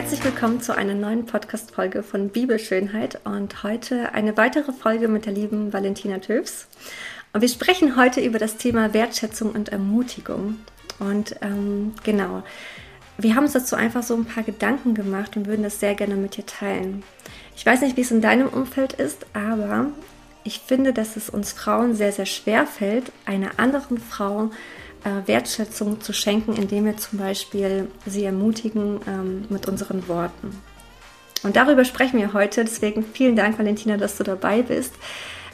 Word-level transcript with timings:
Herzlich 0.00 0.24
willkommen 0.24 0.62
zu 0.62 0.74
einer 0.74 0.94
neuen 0.94 1.26
Podcast-Folge 1.26 2.02
von 2.02 2.30
Bibelschönheit 2.30 3.20
und 3.24 3.62
heute 3.62 4.14
eine 4.14 4.34
weitere 4.38 4.72
Folge 4.72 5.08
mit 5.08 5.26
der 5.26 5.34
lieben 5.34 5.74
Valentina 5.74 6.20
Töfs. 6.20 6.68
Und 7.34 7.42
wir 7.42 7.50
sprechen 7.50 7.98
heute 7.98 8.22
über 8.22 8.38
das 8.38 8.56
Thema 8.56 8.94
Wertschätzung 8.94 9.52
und 9.52 9.68
Ermutigung. 9.68 10.56
Und 11.00 11.36
ähm, 11.42 11.92
genau, 12.02 12.42
wir 13.18 13.34
haben 13.34 13.44
uns 13.44 13.52
dazu 13.52 13.76
einfach 13.76 14.02
so 14.02 14.14
ein 14.14 14.24
paar 14.24 14.42
Gedanken 14.42 14.94
gemacht 14.94 15.36
und 15.36 15.46
würden 15.46 15.64
das 15.64 15.80
sehr 15.80 15.94
gerne 15.94 16.16
mit 16.16 16.38
dir 16.38 16.46
teilen. 16.46 17.02
Ich 17.54 17.66
weiß 17.66 17.82
nicht, 17.82 17.98
wie 17.98 18.00
es 18.00 18.10
in 18.10 18.22
deinem 18.22 18.48
Umfeld 18.48 18.94
ist, 18.94 19.26
aber 19.34 19.88
ich 20.44 20.60
finde, 20.60 20.94
dass 20.94 21.16
es 21.16 21.28
uns 21.28 21.52
Frauen 21.52 21.94
sehr, 21.94 22.12
sehr 22.12 22.24
schwer 22.24 22.66
fällt, 22.66 23.12
einer 23.26 23.50
anderen 23.58 23.98
Frau 23.98 24.50
Wertschätzung 25.26 26.00
zu 26.00 26.12
schenken, 26.12 26.54
indem 26.54 26.84
wir 26.84 26.96
zum 26.96 27.18
Beispiel 27.18 27.88
sie 28.06 28.24
ermutigen 28.24 29.00
ähm, 29.06 29.44
mit 29.48 29.68
unseren 29.68 30.06
Worten. 30.08 30.60
Und 31.42 31.56
darüber 31.56 31.84
sprechen 31.84 32.18
wir 32.18 32.32
heute. 32.32 32.64
Deswegen 32.64 33.04
vielen 33.04 33.36
Dank, 33.36 33.58
Valentina, 33.58 33.96
dass 33.96 34.16
du 34.16 34.24
dabei 34.24 34.62
bist. 34.62 34.94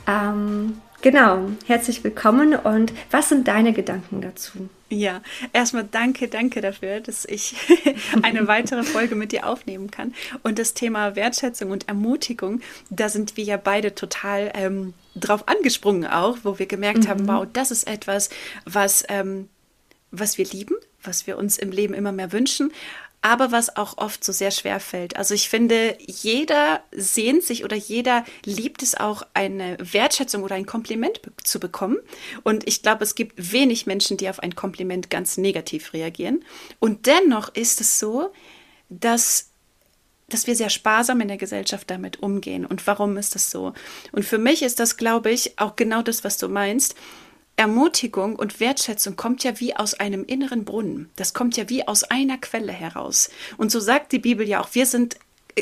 Ähm, 0.07 0.81
genau, 1.01 1.51
herzlich 1.67 2.03
willkommen. 2.03 2.55
Und 2.55 2.93
was 3.11 3.29
sind 3.29 3.47
deine 3.49 3.73
Gedanken 3.73 4.21
dazu? 4.21 4.69
Ja, 4.89 5.21
erstmal 5.53 5.83
danke, 5.85 6.29
danke 6.29 6.61
dafür, 6.61 7.01
dass 7.01 7.25
ich 7.25 7.57
eine 8.23 8.47
weitere 8.47 8.85
Folge 8.85 9.17
mit 9.17 9.33
dir 9.33 9.47
aufnehmen 9.47 9.91
kann. 9.91 10.15
Und 10.45 10.61
das 10.61 10.75
Thema 10.75 11.17
Wertschätzung 11.17 11.73
und 11.73 11.89
Ermutigung, 11.89 12.61
da 12.89 13.09
sind 13.09 13.37
wir 13.37 13.43
ja 13.43 13.57
beide 13.57 13.97
total 13.97 14.53
ähm, 14.55 14.95
drauf 15.17 15.49
angesprungen 15.49 16.07
auch, 16.07 16.39
wo 16.45 16.61
wir 16.61 16.67
gemerkt 16.67 17.05
mhm. 17.05 17.09
haben, 17.09 17.29
wow, 17.29 17.47
das 17.53 17.73
ist 17.73 17.89
etwas, 17.89 18.31
was, 18.65 19.05
ähm, 19.09 19.49
was 20.13 20.39
wir 20.39 20.45
lieben, 20.45 20.77
was 21.03 21.27
wir 21.27 21.37
uns 21.37 21.59
im 21.59 21.73
Leben 21.73 21.93
immer 21.93 22.13
mehr 22.13 22.31
wünschen 22.31 22.73
aber 23.23 23.51
was 23.51 23.77
auch 23.77 23.99
oft 23.99 24.23
so 24.23 24.33
sehr 24.33 24.51
schwer 24.51 24.79
fällt. 24.81 25.17
Also 25.17 25.35
ich 25.35 25.49
finde, 25.49 25.97
jeder 26.01 26.83
sehnt 26.93 27.43
sich 27.43 27.65
oder 27.65 27.77
jeder 27.77 28.25
liebt 28.45 28.83
es 28.83 28.95
auch, 28.95 29.23
eine 29.35 29.77
Wertschätzung 29.81 30.43
oder 30.43 30.55
ein 30.55 30.67
Kompliment 30.67 31.23
be 31.23 31.33
zu 31.43 31.59
bekommen. 31.59 31.99
Und 32.45 32.67
ich 32.69 32.83
glaube, 32.83 33.05
es 33.05 33.15
gibt 33.15 33.53
wenig 33.53 33.87
Menschen, 33.87 34.17
die 34.17 34.29
auf 34.29 34.41
ein 34.41 34.55
Kompliment 34.55 35.11
ganz 35.11 35.39
negativ 35.39 35.93
reagieren. 35.93 36.45
Und 36.79 37.07
dennoch 37.07 37.55
ist 37.55 37.81
es 37.81 37.99
so, 37.99 38.33
dass 38.89 39.51
dass 40.29 40.47
wir 40.47 40.57
sehr 40.57 40.71
sparsam 40.71 41.21
in 41.21 41.29
der 41.29 41.37
Gesellschaft 41.37 41.89
damit 41.89 42.23
umgehen. 42.23 42.67
Und 42.67 42.85
warum 42.87 43.17
ist 43.17 43.35
das 43.35 43.51
so? 43.51 43.75
Und 44.13 44.25
für 44.25 44.39
mich 44.39 44.63
ist 44.63 44.81
das, 44.81 44.97
glaube 44.97 45.31
ich, 45.31 45.59
auch 45.59 45.77
genau 45.77 46.03
das, 46.03 46.25
was 46.25 46.37
du 46.37 46.49
meinst. 46.49 46.97
Ermutigung 47.57 48.37
und 48.37 48.61
Wertschätzung 48.61 49.17
kommt 49.17 49.43
ja 49.43 49.59
wie 49.61 49.75
aus 49.75 49.95
einem 49.95 50.25
inneren 50.25 50.65
Brunnen. 50.65 51.11
Das 51.17 51.33
kommt 51.33 51.57
ja 51.57 51.69
wie 51.69 51.89
aus 51.89 52.05
einer 52.05 52.39
Quelle 52.39 52.73
heraus. 52.73 53.31
Und 53.57 53.73
so 53.73 53.81
sagt 53.81 54.13
die 54.13 54.19
Bibel 54.19 54.47
ja 54.47 54.61
auch, 54.61 54.69
wir 54.73 54.87
sind 54.87 55.17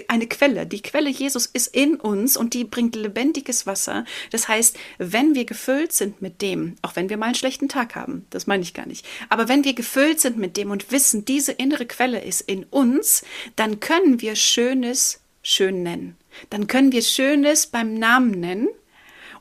eine 0.09 0.27
Quelle. 0.27 0.67
Die 0.67 0.83
Quelle 0.83 1.11
Jesus 1.11 1.47
ist 1.47 1.75
in 1.75 1.97
uns 1.97 2.37
und 2.37 2.55
die 2.55 2.65
bringt 2.65 2.97
lebendiges 2.97 3.67
Wasser. 3.67 4.05
Das 4.31 4.49
heißt, 4.49 4.77
wenn 4.99 5.35
wir 5.35 5.45
gefüllt 5.45 5.93
sind 5.93 6.21
mit 6.21 6.43
dem, 6.43 6.77
auch 6.83 6.97
wenn 6.97 7.09
wir 7.09 7.17
mal 7.17 7.27
einen 7.27 7.35
schlechten 7.35 7.69
Tag 7.69 7.95
haben, 7.95 8.27
das 8.31 8.47
meine 8.47 8.63
ich 8.63 8.75
gar 8.75 8.87
nicht, 8.87 9.07
aber 9.29 9.49
wenn 9.49 9.65
wir 9.65 9.75
gefüllt 9.75 10.21
sind 10.21 10.37
mit 10.37 10.57
dem 10.57 10.71
und 10.71 10.91
wissen, 10.91 11.25
diese 11.25 11.53
innere 11.53 11.87
Quelle 11.87 12.23
ist 12.23 12.41
in 12.41 12.65
uns, 12.65 13.23
dann 13.57 13.81
können 13.81 14.21
wir 14.21 14.35
Schönes 14.35 15.21
schön 15.43 15.83
nennen. 15.83 16.17
Dann 16.51 16.67
können 16.67 16.91
wir 16.91 17.03
Schönes 17.03 17.67
beim 17.69 17.95
Namen 17.95 18.33
nennen 18.33 18.69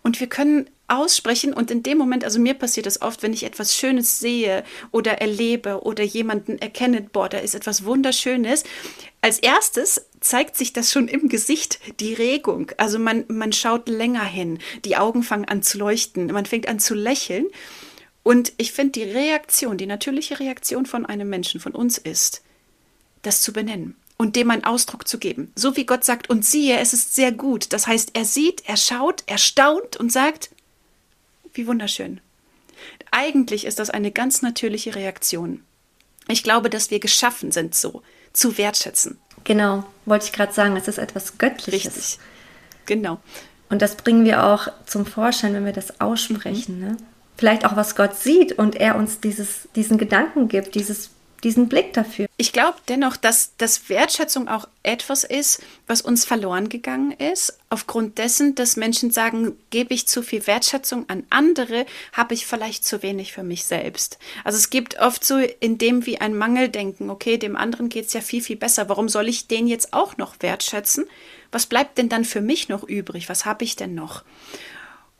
und 0.03 0.19
wir 0.19 0.27
können 0.27 0.69
aussprechen 0.87 1.53
und 1.53 1.71
in 1.71 1.83
dem 1.83 1.97
Moment, 1.97 2.23
also 2.23 2.39
mir 2.39 2.53
passiert 2.53 2.85
das 2.85 3.01
oft, 3.01 3.23
wenn 3.23 3.33
ich 3.33 3.43
etwas 3.43 3.75
Schönes 3.75 4.19
sehe 4.19 4.63
oder 4.91 5.21
erlebe 5.21 5.81
oder 5.83 6.03
jemanden 6.03 6.57
erkenne, 6.59 7.01
boah, 7.01 7.29
da 7.29 7.39
ist 7.39 7.55
etwas 7.55 7.85
Wunderschönes. 7.85 8.63
Als 9.21 9.39
erstes 9.39 10.05
zeigt 10.19 10.57
sich 10.57 10.73
das 10.73 10.91
schon 10.91 11.07
im 11.07 11.29
Gesicht, 11.29 11.79
die 11.99 12.13
Regung. 12.13 12.71
Also 12.77 12.99
man, 12.99 13.25
man 13.27 13.53
schaut 13.53 13.87
länger 13.87 14.25
hin, 14.25 14.59
die 14.85 14.97
Augen 14.97 15.23
fangen 15.23 15.45
an 15.45 15.63
zu 15.63 15.77
leuchten, 15.77 16.27
man 16.27 16.45
fängt 16.45 16.67
an 16.67 16.79
zu 16.79 16.93
lächeln. 16.93 17.45
Und 18.23 18.53
ich 18.57 18.71
finde, 18.71 18.93
die 18.93 19.03
Reaktion, 19.03 19.77
die 19.77 19.85
natürliche 19.85 20.39
Reaktion 20.39 20.85
von 20.85 21.05
einem 21.05 21.29
Menschen, 21.29 21.59
von 21.59 21.73
uns 21.73 21.97
ist, 21.97 22.41
das 23.21 23.41
zu 23.41 23.51
benennen 23.51 23.95
und 24.17 24.35
dem 24.35 24.51
einen 24.51 24.63
Ausdruck 24.63 25.07
zu 25.07 25.17
geben. 25.17 25.51
So 25.55 25.75
wie 25.75 25.85
Gott 25.85 26.05
sagt, 26.05 26.29
und 26.29 26.45
siehe, 26.45 26.79
es 26.79 26.93
ist 26.93 27.15
sehr 27.15 27.31
gut. 27.31 27.73
Das 27.73 27.87
heißt, 27.87 28.11
er 28.13 28.25
sieht, 28.25 28.63
er 28.65 28.77
schaut, 28.77 29.23
er 29.27 29.37
staunt 29.37 29.97
und 29.97 30.11
sagt, 30.11 30.51
wie 31.53 31.67
wunderschön. 31.67 32.21
Eigentlich 33.11 33.65
ist 33.65 33.79
das 33.79 33.89
eine 33.89 34.11
ganz 34.11 34.41
natürliche 34.41 34.95
Reaktion. 34.95 35.63
Ich 36.27 36.43
glaube, 36.43 36.69
dass 36.69 36.89
wir 36.89 36.99
geschaffen 36.99 37.51
sind, 37.51 37.75
so 37.75 38.01
zu 38.31 38.57
wertschätzen. 38.57 39.19
Genau, 39.43 39.83
wollte 40.05 40.25
ich 40.25 40.31
gerade 40.31 40.53
sagen, 40.53 40.75
es 40.77 40.87
ist 40.87 40.97
etwas 40.97 41.37
Göttliches. 41.37 41.95
Richtig. 41.95 42.19
Genau. 42.85 43.19
Und 43.69 43.81
das 43.81 43.95
bringen 43.95 44.25
wir 44.25 44.43
auch 44.43 44.67
zum 44.85 45.05
Vorschein, 45.05 45.53
wenn 45.53 45.65
wir 45.65 45.73
das 45.73 45.99
aussprechen. 45.99 46.79
Mhm. 46.79 46.85
Ne? 46.85 46.97
Vielleicht 47.37 47.65
auch, 47.65 47.75
was 47.75 47.95
Gott 47.95 48.15
sieht 48.15 48.53
und 48.53 48.75
er 48.75 48.95
uns 48.95 49.19
dieses, 49.19 49.67
diesen 49.75 49.97
Gedanken 49.97 50.47
gibt, 50.47 50.75
dieses 50.75 51.09
diesen 51.43 51.69
Blick 51.69 51.93
dafür. 51.93 52.27
Ich 52.37 52.53
glaube 52.53 52.77
dennoch, 52.87 53.17
dass, 53.17 53.55
dass 53.57 53.89
Wertschätzung 53.89 54.47
auch 54.47 54.67
etwas 54.81 55.23
ist, 55.23 55.61
was 55.87 56.01
uns 56.01 56.25
verloren 56.25 56.69
gegangen 56.69 57.11
ist. 57.11 57.57
Aufgrund 57.69 58.17
dessen, 58.17 58.55
dass 58.55 58.75
Menschen 58.75 59.11
sagen, 59.11 59.57
gebe 59.69 59.93
ich 59.93 60.07
zu 60.07 60.21
viel 60.21 60.45
Wertschätzung 60.45 61.07
an 61.09 61.23
andere, 61.29 61.85
habe 62.11 62.33
ich 62.33 62.45
vielleicht 62.45 62.85
zu 62.85 63.03
wenig 63.03 63.33
für 63.33 63.43
mich 63.43 63.65
selbst. 63.65 64.17
Also 64.43 64.57
es 64.57 64.69
gibt 64.69 64.99
oft 64.99 65.23
so 65.23 65.37
in 65.37 65.77
dem 65.77 66.05
wie 66.05 66.19
ein 66.19 66.35
Mangeldenken, 66.35 67.09
okay, 67.09 67.37
dem 67.37 67.55
anderen 67.55 67.89
geht 67.89 68.07
es 68.07 68.13
ja 68.13 68.21
viel, 68.21 68.41
viel 68.41 68.57
besser. 68.57 68.89
Warum 68.89 69.09
soll 69.09 69.27
ich 69.27 69.47
den 69.47 69.67
jetzt 69.67 69.93
auch 69.93 70.17
noch 70.17 70.35
wertschätzen? 70.39 71.05
Was 71.51 71.67
bleibt 71.67 71.97
denn 71.97 72.09
dann 72.09 72.25
für 72.25 72.41
mich 72.41 72.67
noch 72.67 72.83
übrig? 72.83 73.29
Was 73.29 73.45
habe 73.45 73.63
ich 73.63 73.75
denn 73.75 73.93
noch? 73.93 74.23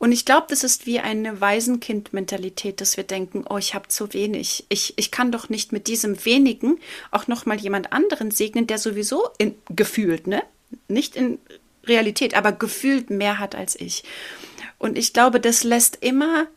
Und 0.04 0.12
ich 0.12 0.26
glaube, 0.26 0.48
das 0.50 0.64
ist 0.64 0.84
wie 0.84 1.00
eine 1.00 1.40
Waisenkind-Mentalität, 1.40 2.82
dass 2.82 2.98
wir 2.98 3.04
denken, 3.04 3.46
oh, 3.48 3.56
ich 3.56 3.74
habe 3.74 3.88
zu 3.88 4.12
wenig. 4.12 4.66
Ich, 4.68 4.92
ich 4.98 5.10
kann 5.10 5.32
doch 5.32 5.48
nicht 5.48 5.72
mit 5.72 5.86
diesem 5.86 6.26
wenigen 6.26 6.78
auch 7.10 7.26
noch 7.26 7.46
mal 7.46 7.58
jemand 7.58 7.90
anderen 7.90 8.30
segnen, 8.30 8.66
der 8.66 8.76
sowieso 8.76 9.30
in, 9.38 9.54
gefühlt, 9.70 10.26
ne? 10.26 10.42
Nicht 10.88 11.16
in 11.16 11.38
Realität, 11.86 12.34
aber 12.34 12.52
gefühlt 12.52 13.08
mehr 13.08 13.38
hat 13.38 13.54
als 13.54 13.80
ich. 13.80 14.04
Und 14.76 14.98
ich 14.98 15.14
glaube, 15.14 15.40
das 15.40 15.64
lässt 15.64 15.96
immer 16.02 16.48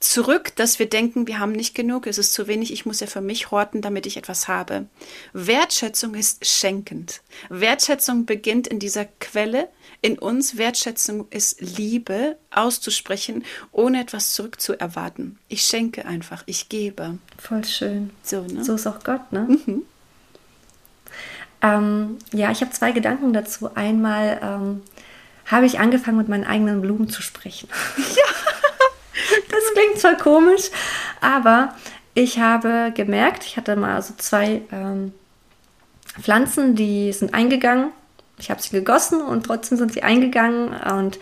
zurück, 0.00 0.54
dass 0.56 0.78
wir 0.78 0.88
denken, 0.88 1.26
wir 1.26 1.38
haben 1.38 1.52
nicht 1.52 1.74
genug, 1.74 2.06
es 2.06 2.18
ist 2.18 2.32
zu 2.32 2.46
wenig, 2.46 2.72
ich 2.72 2.86
muss 2.86 3.00
ja 3.00 3.06
für 3.06 3.20
mich 3.20 3.50
horten, 3.50 3.82
damit 3.82 4.06
ich 4.06 4.16
etwas 4.16 4.48
habe. 4.48 4.86
Wertschätzung 5.32 6.14
ist 6.14 6.46
schenkend. 6.46 7.22
Wertschätzung 7.48 8.26
beginnt 8.26 8.66
in 8.66 8.78
dieser 8.78 9.04
Quelle. 9.04 9.68
In 10.02 10.18
uns 10.18 10.56
Wertschätzung 10.56 11.26
ist 11.30 11.60
Liebe 11.60 12.36
auszusprechen, 12.50 13.44
ohne 13.72 14.00
etwas 14.00 14.32
zurückzuerwarten. 14.32 15.38
Ich 15.48 15.62
schenke 15.62 16.04
einfach, 16.04 16.42
ich 16.46 16.68
gebe. 16.68 17.18
Voll 17.38 17.64
schön. 17.64 18.10
So, 18.22 18.42
ne? 18.42 18.64
so 18.64 18.74
ist 18.74 18.86
auch 18.86 19.02
Gott, 19.02 19.32
ne? 19.32 19.46
Mhm. 19.48 19.82
Ähm, 21.62 22.18
ja, 22.32 22.50
ich 22.50 22.60
habe 22.60 22.70
zwei 22.70 22.92
Gedanken 22.92 23.32
dazu. 23.32 23.74
Einmal 23.74 24.38
ähm, 24.42 24.82
habe 25.46 25.66
ich 25.66 25.78
angefangen, 25.78 26.18
mit 26.18 26.28
meinen 26.28 26.44
eigenen 26.44 26.82
Blumen 26.82 27.08
zu 27.08 27.22
sprechen. 27.22 27.68
Ja. 27.96 28.35
Klingt 29.76 29.98
zwar 29.98 30.16
komisch, 30.16 30.70
aber 31.20 31.74
ich 32.14 32.38
habe 32.38 32.92
gemerkt, 32.94 33.44
ich 33.44 33.58
hatte 33.58 33.76
mal 33.76 34.00
so 34.00 34.14
zwei 34.16 34.62
ähm, 34.72 35.12
Pflanzen, 36.18 36.74
die 36.74 37.12
sind 37.12 37.34
eingegangen. 37.34 37.90
Ich 38.38 38.50
habe 38.50 38.62
sie 38.62 38.70
gegossen 38.70 39.20
und 39.20 39.44
trotzdem 39.44 39.76
sind 39.76 39.92
sie 39.92 40.02
eingegangen. 40.02 40.70
Und 40.70 41.18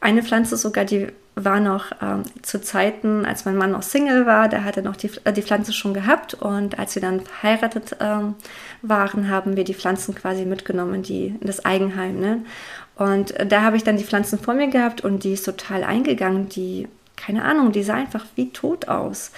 eine 0.00 0.24
Pflanze 0.24 0.56
sogar, 0.56 0.84
die 0.84 1.12
war 1.36 1.60
noch 1.60 1.92
ähm, 2.02 2.24
zu 2.42 2.60
Zeiten, 2.60 3.24
als 3.24 3.44
mein 3.44 3.56
Mann 3.56 3.70
noch 3.70 3.82
Single 3.82 4.26
war, 4.26 4.48
der 4.48 4.64
hatte 4.64 4.82
noch 4.82 4.96
die, 4.96 5.12
äh, 5.22 5.32
die 5.32 5.42
Pflanze 5.42 5.72
schon 5.72 5.94
gehabt. 5.94 6.34
Und 6.34 6.80
als 6.80 6.96
wir 6.96 7.02
dann 7.02 7.20
verheiratet 7.20 7.98
ähm, 8.00 8.34
waren, 8.82 9.30
haben 9.30 9.56
wir 9.56 9.62
die 9.62 9.74
Pflanzen 9.74 10.16
quasi 10.16 10.44
mitgenommen 10.44 10.94
in, 10.94 11.02
die, 11.04 11.26
in 11.40 11.46
das 11.46 11.64
Eigenheim. 11.64 12.18
Ne? 12.18 12.44
Und 12.96 13.32
da 13.46 13.62
habe 13.62 13.76
ich 13.76 13.84
dann 13.84 13.96
die 13.96 14.04
Pflanzen 14.04 14.40
vor 14.40 14.54
mir 14.54 14.66
gehabt 14.66 15.02
und 15.02 15.22
die 15.22 15.34
ist 15.34 15.44
total 15.44 15.84
eingegangen. 15.84 16.48
Die 16.48 16.88
keine 17.16 17.44
Ahnung, 17.44 17.72
die 17.72 17.82
sah 17.82 17.94
einfach 17.94 18.26
wie 18.36 18.50
tot 18.50 18.88
aus. 18.88 19.32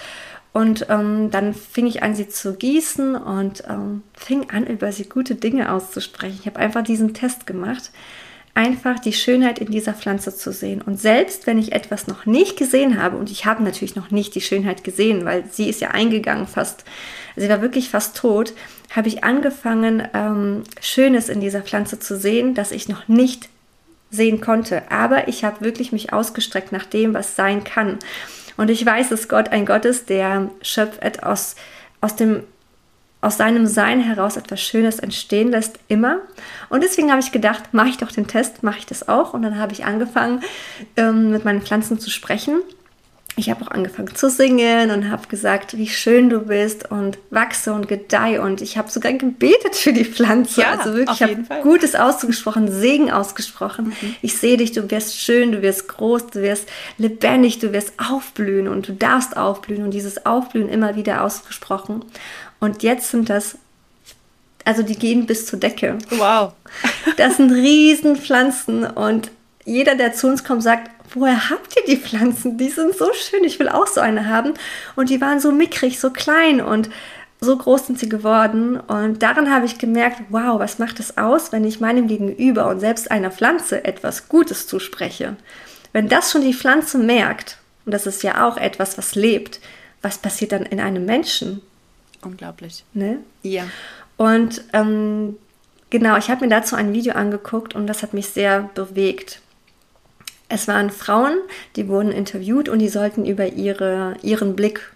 Und 0.53 0.87
ähm, 0.89 1.31
dann 1.31 1.53
fing 1.53 1.85
ich 1.85 2.01
an, 2.01 2.15
sie 2.15 2.29
zu 2.29 2.53
gießen 2.53 3.15
und 3.15 3.65
ähm, 3.67 4.03
fing 4.13 4.49
an, 4.51 4.65
über 4.65 4.93
sie 4.93 5.09
gute 5.09 5.35
Dinge 5.35 5.69
auszusprechen. 5.69 6.37
Ich 6.39 6.45
habe 6.45 6.59
einfach 6.59 6.81
diesen 6.81 7.13
Test 7.13 7.45
gemacht, 7.45 7.91
einfach 8.53 8.99
die 8.99 9.11
Schönheit 9.11 9.59
in 9.59 9.69
dieser 9.69 9.93
Pflanze 9.93 10.33
zu 10.33 10.53
sehen. 10.53 10.81
Und 10.81 10.97
selbst 10.97 11.45
wenn 11.45 11.59
ich 11.59 11.73
etwas 11.73 12.07
noch 12.07 12.25
nicht 12.25 12.57
gesehen 12.57 13.01
habe, 13.03 13.17
und 13.17 13.29
ich 13.29 13.45
habe 13.45 13.63
natürlich 13.63 13.97
noch 13.97 14.11
nicht 14.11 14.33
die 14.33 14.39
Schönheit 14.39 14.85
gesehen, 14.85 15.25
weil 15.25 15.43
sie 15.51 15.69
ist 15.69 15.81
ja 15.81 15.89
eingegangen 15.89 16.47
fast, 16.47 16.85
sie 17.35 17.49
war 17.49 17.61
wirklich 17.61 17.89
fast 17.89 18.15
tot, 18.15 18.53
habe 18.95 19.09
ich 19.09 19.25
angefangen, 19.25 20.07
ähm, 20.13 20.63
Schönes 20.79 21.27
in 21.27 21.41
dieser 21.41 21.63
Pflanze 21.63 21.99
zu 21.99 22.17
sehen, 22.17 22.53
das 22.53 22.71
ich 22.71 22.87
noch 22.87 23.09
nicht 23.09 23.49
sehen 24.09 24.41
konnte. 24.41 24.91
Aber 24.91 25.27
ich 25.27 25.43
habe 25.43 25.63
wirklich 25.63 25.91
mich 25.91 26.13
ausgestreckt 26.13 26.71
nach 26.71 26.85
dem, 26.85 27.13
was 27.13 27.35
sein 27.35 27.63
kann. 27.63 27.99
Und 28.57 28.69
ich 28.69 28.85
weiß, 28.85 29.09
dass 29.09 29.27
Gott 29.27 29.49
ein 29.49 29.65
Gott 29.65 29.85
ist, 29.85 30.09
der 30.09 30.49
schöpft 30.61 31.23
aus, 31.23 31.55
aus 32.01 32.15
dem 32.15 32.43
aus 33.21 33.37
seinem 33.37 33.65
Sein 33.65 34.01
heraus 34.01 34.37
etwas 34.37 34.61
Schönes 34.61 34.99
entstehen 34.99 35.49
lässt, 35.49 35.79
immer. 35.87 36.19
Und 36.69 36.83
deswegen 36.83 37.09
habe 37.09 37.21
ich 37.21 37.31
gedacht, 37.31 37.73
mache 37.73 37.89
ich 37.89 37.97
doch 37.97 38.11
den 38.11 38.27
Test, 38.27 38.61
mache 38.61 38.77
ich 38.77 38.85
das 38.85 39.09
auch. 39.09 39.33
Und 39.33 39.41
dann 39.41 39.57
habe 39.57 39.73
ich 39.73 39.83
angefangen, 39.83 40.43
ähm, 40.95 41.31
mit 41.31 41.43
meinen 41.43 41.63
Pflanzen 41.63 41.97
zu 41.97 42.11
sprechen 42.11 42.61
ich 43.37 43.49
habe 43.49 43.65
auch 43.65 43.71
angefangen 43.71 44.15
zu 44.15 44.29
singen 44.29 44.91
und 44.91 45.11
habe 45.11 45.27
gesagt, 45.27 45.77
wie 45.77 45.89
schön 45.89 46.29
du 46.29 46.39
bist 46.39 46.89
und 46.89 47.17
wachse 47.31 47.73
und 47.73 47.89
gedeihe. 47.89 48.41
Und 48.41 48.61
ich 48.61 48.77
habe 48.77 48.89
sogar 48.89 49.11
gebetet 49.11 49.75
für 49.75 49.91
die 49.91 50.05
Pflanze. 50.05 50.61
Ja, 50.61 50.71
also 50.71 50.93
wirklich, 50.93 51.19
ich 51.19 51.21
habe 51.21 51.61
Gutes 51.61 51.95
ausgesprochen, 51.95 52.71
Segen 52.71 53.11
ausgesprochen. 53.11 53.87
Mhm. 53.87 54.15
Ich 54.21 54.37
sehe 54.37 54.55
dich, 54.55 54.71
du 54.71 54.89
wirst 54.89 55.19
schön, 55.19 55.51
du 55.51 55.61
wirst 55.61 55.89
groß, 55.89 56.27
du 56.27 56.41
wirst 56.41 56.69
lebendig, 56.97 57.59
du 57.59 57.73
wirst 57.73 57.93
aufblühen 57.97 58.69
und 58.69 58.87
du 58.87 58.93
darfst 58.93 59.35
aufblühen. 59.35 59.83
Und 59.83 59.91
dieses 59.91 60.25
Aufblühen 60.25 60.69
immer 60.69 60.95
wieder 60.95 61.21
ausgesprochen. 61.21 62.05
Und 62.61 62.83
jetzt 62.83 63.11
sind 63.11 63.29
das, 63.29 63.57
also 64.63 64.81
die 64.81 64.95
gehen 64.95 65.25
bis 65.25 65.45
zur 65.45 65.59
Decke. 65.59 65.97
Wow. 66.11 66.53
Das 67.17 67.35
sind 67.35 67.51
Riesenpflanzen 67.51 68.85
und 68.85 69.31
jeder, 69.65 69.95
der 69.95 70.13
zu 70.13 70.27
uns 70.27 70.43
kommt, 70.43 70.63
sagt, 70.63 70.91
woher 71.15 71.49
habt 71.49 71.75
ihr 71.77 71.85
die 71.85 72.01
Pflanzen? 72.01 72.57
Die 72.57 72.69
sind 72.69 72.95
so 72.95 73.11
schön, 73.13 73.43
ich 73.43 73.59
will 73.59 73.69
auch 73.69 73.87
so 73.87 74.01
eine 74.01 74.27
haben. 74.27 74.53
Und 74.95 75.09
die 75.09 75.21
waren 75.21 75.39
so 75.39 75.51
mickrig, 75.51 75.99
so 75.99 76.11
klein 76.11 76.61
und 76.61 76.89
so 77.41 77.57
groß 77.57 77.87
sind 77.87 77.99
sie 77.99 78.09
geworden. 78.09 78.79
Und 78.79 79.23
daran 79.23 79.51
habe 79.53 79.65
ich 79.65 79.77
gemerkt, 79.77 80.21
wow, 80.29 80.59
was 80.59 80.79
macht 80.79 80.99
es 80.99 81.17
aus, 81.17 81.51
wenn 81.51 81.63
ich 81.63 81.79
meinem 81.79 82.07
Gegenüber 82.07 82.67
und 82.67 82.79
selbst 82.79 83.11
einer 83.11 83.31
Pflanze 83.31 83.83
etwas 83.83 84.29
Gutes 84.29 84.67
zuspreche? 84.67 85.35
Wenn 85.93 86.09
das 86.09 86.31
schon 86.31 86.41
die 86.41 86.53
Pflanze 86.53 86.97
merkt, 86.97 87.57
und 87.85 87.93
das 87.93 88.05
ist 88.05 88.23
ja 88.23 88.47
auch 88.47 88.57
etwas, 88.57 88.97
was 88.97 89.15
lebt, 89.15 89.59
was 90.01 90.17
passiert 90.17 90.51
dann 90.51 90.63
in 90.63 90.79
einem 90.79 91.05
Menschen? 91.05 91.61
Unglaublich. 92.21 92.83
Ne? 92.93 93.19
Ja. 93.43 93.63
Und 94.17 94.63
ähm, 94.73 95.37
genau, 95.89 96.17
ich 96.17 96.29
habe 96.29 96.45
mir 96.45 96.49
dazu 96.49 96.75
ein 96.75 96.93
Video 96.93 97.13
angeguckt 97.13 97.75
und 97.75 97.87
das 97.87 98.01
hat 98.01 98.13
mich 98.13 98.27
sehr 98.27 98.69
bewegt. 98.73 99.41
Es 100.47 100.67
waren 100.67 100.91
Frauen, 100.91 101.37
die 101.75 101.87
wurden 101.87 102.11
interviewt 102.11 102.69
und 102.69 102.79
die 102.79 102.89
sollten 102.89 103.25
über 103.25 103.47
ihre, 103.47 104.15
ihren 104.21 104.55
Blick 104.55 104.91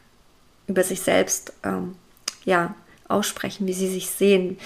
über 0.67 0.83
sich 0.83 1.01
selbst 1.01 1.53
ähm, 1.63 1.95
ja, 2.45 2.75
aussprechen, 3.07 3.65
wie 3.65 3.73
sie 3.73 3.89
sich 3.89 4.09
sehen. 4.09 4.59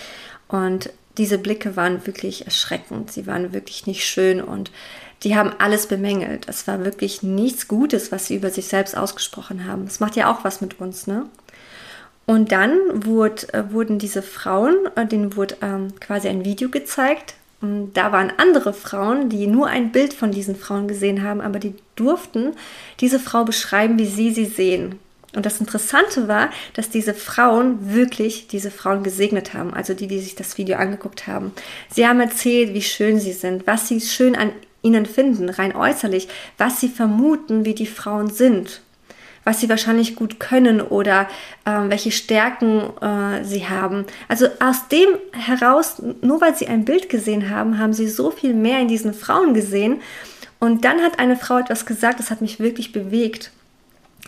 Und 0.49 0.91
diese 1.17 1.37
Blicke 1.37 1.75
waren 1.75 2.05
wirklich 2.05 2.45
erschreckend. 2.45 3.11
Sie 3.11 3.27
waren 3.27 3.53
wirklich 3.53 3.87
nicht 3.87 4.05
schön 4.05 4.41
und 4.41 4.71
die 5.23 5.35
haben 5.37 5.53
alles 5.57 5.87
bemängelt. 5.87 6.49
Es 6.49 6.67
war 6.67 6.83
wirklich 6.83 7.23
nichts 7.23 7.69
Gutes, 7.69 8.11
was 8.11 8.27
sie 8.27 8.35
über 8.35 8.49
sich 8.49 8.67
selbst 8.67 8.97
ausgesprochen 8.97 9.65
haben. 9.65 9.85
Das 9.85 10.01
macht 10.01 10.17
ja 10.17 10.31
auch 10.31 10.43
was 10.43 10.59
mit 10.59 10.81
uns, 10.81 11.07
ne? 11.07 11.27
Und 12.25 12.51
dann 12.51 12.77
wurde, 13.05 13.53
äh, 13.53 13.71
wurden 13.71 13.99
diese 13.99 14.21
Frauen, 14.21 14.75
äh, 14.95 15.05
denen 15.05 15.35
wurde 15.35 15.57
ähm, 15.61 15.99
quasi 15.99 16.29
ein 16.29 16.45
Video 16.45 16.69
gezeigt 16.69 17.35
und 17.63 17.93
da 17.93 18.11
waren 18.11 18.33
andere 18.35 18.73
Frauen, 18.73 19.29
die 19.29 19.47
nur 19.47 19.67
ein 19.67 19.93
Bild 19.93 20.13
von 20.13 20.31
diesen 20.31 20.57
Frauen 20.57 20.89
gesehen 20.89 21.23
haben, 21.23 21.39
aber 21.39 21.59
die 21.59 21.73
durften 21.95 22.51
diese 22.99 23.19
Frau 23.19 23.45
beschreiben, 23.45 23.97
wie 23.97 24.05
sie 24.05 24.31
sie 24.31 24.45
sehen. 24.45 24.99
Und 25.33 25.45
das 25.45 25.61
Interessante 25.61 26.27
war, 26.27 26.49
dass 26.73 26.89
diese 26.89 27.13
Frauen 27.13 27.93
wirklich 27.93 28.49
diese 28.49 28.69
Frauen 28.69 29.01
gesegnet 29.01 29.53
haben, 29.53 29.73
also 29.73 29.93
die, 29.93 30.07
die 30.07 30.19
sich 30.19 30.35
das 30.35 30.57
Video 30.57 30.77
angeguckt 30.77 31.25
haben. 31.25 31.53
Sie 31.89 32.05
haben 32.05 32.19
erzählt, 32.19 32.73
wie 32.73 32.81
schön 32.81 33.17
sie 33.21 33.31
sind, 33.31 33.65
was 33.65 33.87
sie 33.87 34.01
schön 34.01 34.35
an 34.35 34.51
ihnen 34.81 35.05
finden, 35.05 35.47
rein 35.47 35.73
äußerlich, 35.73 36.27
was 36.57 36.81
sie 36.81 36.89
vermuten, 36.89 37.63
wie 37.63 37.75
die 37.75 37.87
Frauen 37.87 38.29
sind 38.29 38.81
was 39.43 39.59
sie 39.59 39.69
wahrscheinlich 39.69 40.15
gut 40.15 40.39
können 40.39 40.81
oder 40.81 41.27
äh, 41.65 41.71
welche 41.87 42.11
Stärken 42.11 42.81
äh, 43.01 43.43
sie 43.43 43.67
haben. 43.67 44.05
Also 44.27 44.47
aus 44.59 44.87
dem 44.87 45.09
heraus, 45.31 46.01
nur 46.21 46.41
weil 46.41 46.55
sie 46.55 46.67
ein 46.67 46.85
Bild 46.85 47.09
gesehen 47.09 47.49
haben, 47.49 47.77
haben 47.77 47.93
sie 47.93 48.07
so 48.07 48.31
viel 48.31 48.53
mehr 48.53 48.79
in 48.79 48.87
diesen 48.87 49.13
Frauen 49.13 49.53
gesehen. 49.53 50.01
Und 50.59 50.85
dann 50.85 51.01
hat 51.01 51.19
eine 51.19 51.35
Frau 51.35 51.57
etwas 51.57 51.85
gesagt, 51.85 52.19
das 52.19 52.31
hat 52.31 52.41
mich 52.41 52.59
wirklich 52.59 52.93
bewegt. 52.93 53.51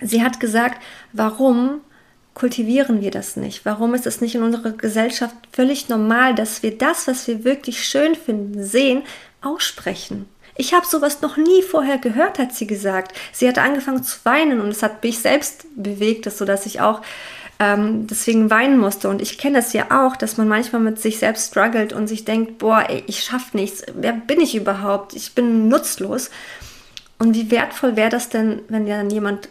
Sie 0.02 0.22
hat 0.22 0.40
gesagt, 0.40 0.82
warum 1.14 1.80
kultivieren 2.34 3.02
wir 3.02 3.12
das 3.12 3.38
nicht? 3.38 3.66
Warum 3.66 3.94
ist 3.94 4.06
es 4.06 4.20
nicht 4.20 4.36
in 4.36 4.44
unserer 4.44 4.72
Gesellschaft 4.72 5.36
völlig 5.54 5.88
normal, 5.88 6.36
dass 6.36 6.62
wir 6.62 6.78
das, 6.78 7.08
was 7.08 7.28
wir 7.28 7.46
wirklich 7.46 7.86
schön 7.86 8.16
finden, 8.16 8.62
sehen, 8.64 9.04
aussprechen? 9.42 10.28
Ich 10.58 10.74
habe 10.74 10.86
sowas 10.86 11.22
noch 11.22 11.38
nie 11.38 11.62
vorher 11.62 11.98
gehört, 11.98 12.40
hat 12.40 12.54
sie 12.54 12.68
gesagt. 12.68 13.16
Sie 13.34 13.48
hat 13.48 13.58
angefangen 13.58 14.04
zu 14.04 14.20
weinen 14.24 14.62
und 14.62 14.70
es 14.70 14.84
hat 14.84 15.04
mich 15.04 15.20
selbst 15.20 15.66
bewegt, 15.76 16.32
sodass 16.32 16.66
ich 16.66 16.80
auch 16.80 17.02
ähm, 17.60 18.08
deswegen 18.08 18.50
weinen 18.50 18.80
musste. 18.80 19.10
Und 19.10 19.22
ich 19.22 19.38
kenne 19.38 19.58
das 19.58 19.74
ja 19.74 19.88
auch, 19.92 20.16
dass 20.16 20.38
man 20.38 20.48
manchmal 20.48 20.82
mit 20.82 21.00
sich 21.00 21.20
selbst 21.20 21.50
struggelt 21.50 21.94
und 21.94 22.08
sich 22.08 22.26
denkt, 22.26 22.58
boah, 22.58 22.86
ey, 22.88 23.04
ich 23.08 23.24
schaffe 23.24 23.58
nichts. 23.58 23.84
Wer 23.94 24.14
bin 24.14 24.40
ich 24.40 24.56
überhaupt? 24.56 25.14
Ich 25.14 25.36
bin 25.36 25.68
nutzlos. 25.68 26.30
Und 27.20 27.34
wie 27.34 27.52
wertvoll 27.52 27.96
wäre 27.96 28.10
das 28.10 28.30
denn, 28.30 28.62
wenn 28.70 28.86
dann 28.86 29.10
jemand 29.10 29.50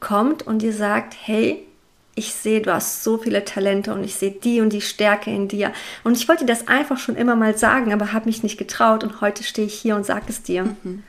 kommt 0.00 0.46
und 0.46 0.60
dir 0.60 0.72
sagt, 0.72 1.14
hey, 1.22 1.66
ich 2.14 2.32
sehe, 2.32 2.60
du 2.60 2.72
hast 2.72 3.02
so 3.02 3.18
viele 3.18 3.44
Talente 3.44 3.92
und 3.92 4.04
ich 4.04 4.14
sehe 4.14 4.30
die 4.30 4.60
und 4.60 4.72
die 4.72 4.80
Stärke 4.80 5.30
in 5.30 5.48
dir. 5.48 5.72
Und 6.04 6.16
ich 6.16 6.28
wollte 6.28 6.46
das 6.46 6.68
einfach 6.68 6.98
schon 6.98 7.16
immer 7.16 7.36
mal 7.36 7.58
sagen, 7.58 7.92
aber 7.92 8.12
habe 8.12 8.26
mich 8.26 8.42
nicht 8.42 8.56
getraut 8.56 9.02
und 9.02 9.20
heute 9.20 9.42
stehe 9.42 9.66
ich 9.66 9.74
hier 9.74 9.96
und 9.96 10.06
sage 10.06 10.26
es 10.28 10.42
dir. 10.42 10.64
Mhm. 10.64 11.02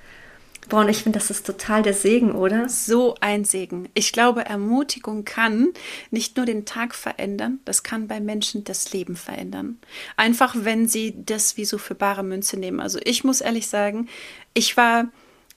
Boah, 0.67 0.79
und 0.79 0.89
ich 0.89 1.03
finde, 1.03 1.19
das 1.19 1.29
ist 1.29 1.45
total 1.45 1.83
der 1.83 1.93
Segen, 1.93 2.31
oder? 2.31 2.67
So 2.69 3.15
ein 3.21 3.45
Segen. 3.45 3.87
Ich 3.93 4.11
glaube, 4.11 4.45
Ermutigung 4.45 5.23
kann 5.23 5.69
nicht 6.09 6.37
nur 6.37 6.47
den 6.47 6.65
Tag 6.65 6.95
verändern, 6.95 7.59
das 7.65 7.83
kann 7.83 8.07
bei 8.07 8.19
Menschen 8.19 8.63
das 8.63 8.91
Leben 8.91 9.15
verändern. 9.15 9.77
Einfach, 10.17 10.55
wenn 10.57 10.87
sie 10.87 11.13
das 11.23 11.57
wie 11.57 11.65
so 11.65 11.77
für 11.77 11.93
bare 11.93 12.23
Münze 12.23 12.57
nehmen. 12.57 12.79
Also 12.79 12.99
ich 13.03 13.23
muss 13.23 13.41
ehrlich 13.41 13.67
sagen, 13.67 14.09
ich 14.55 14.75
war, 14.75 15.09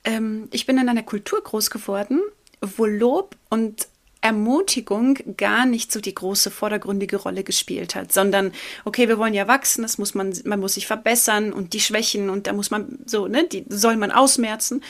ähm, 0.05 0.49
ich 0.53 0.67
bin 0.67 0.77
in 0.77 0.91
einer 0.91 1.03
Kultur 1.03 1.43
groß 1.43 1.71
geworden, 1.71 2.21
wo 2.61 2.85
Lob 2.85 3.35
und 3.49 3.89
Ermutigung 4.21 5.19
gar 5.37 5.65
nicht 5.65 5.93
so 5.93 6.01
die 6.01 6.15
große 6.15 6.51
vordergründige 6.51 7.17
Rolle 7.17 7.45
gespielt 7.45 7.95
hat, 7.95 8.13
sondern 8.13 8.53
okay, 8.85 9.09
wir 9.09 9.19
wollen 9.19 9.35
ja 9.35 9.47
wachsen, 9.47 9.83
das 9.83 9.99
muss 9.99 10.15
man, 10.15 10.35
man 10.45 10.61
muss 10.61 10.75
sich 10.75 10.87
verbessern 10.87 11.53
und 11.53 11.73
die 11.73 11.81
Schwächen 11.81 12.31
und 12.31 12.47
da 12.47 12.53
muss 12.53 12.71
man 12.71 12.99
so, 13.07 13.29
ne, 13.29 13.47
die 13.47 13.65
soll 13.69 13.97
man 13.97 14.11
ausmerzen. 14.11 14.83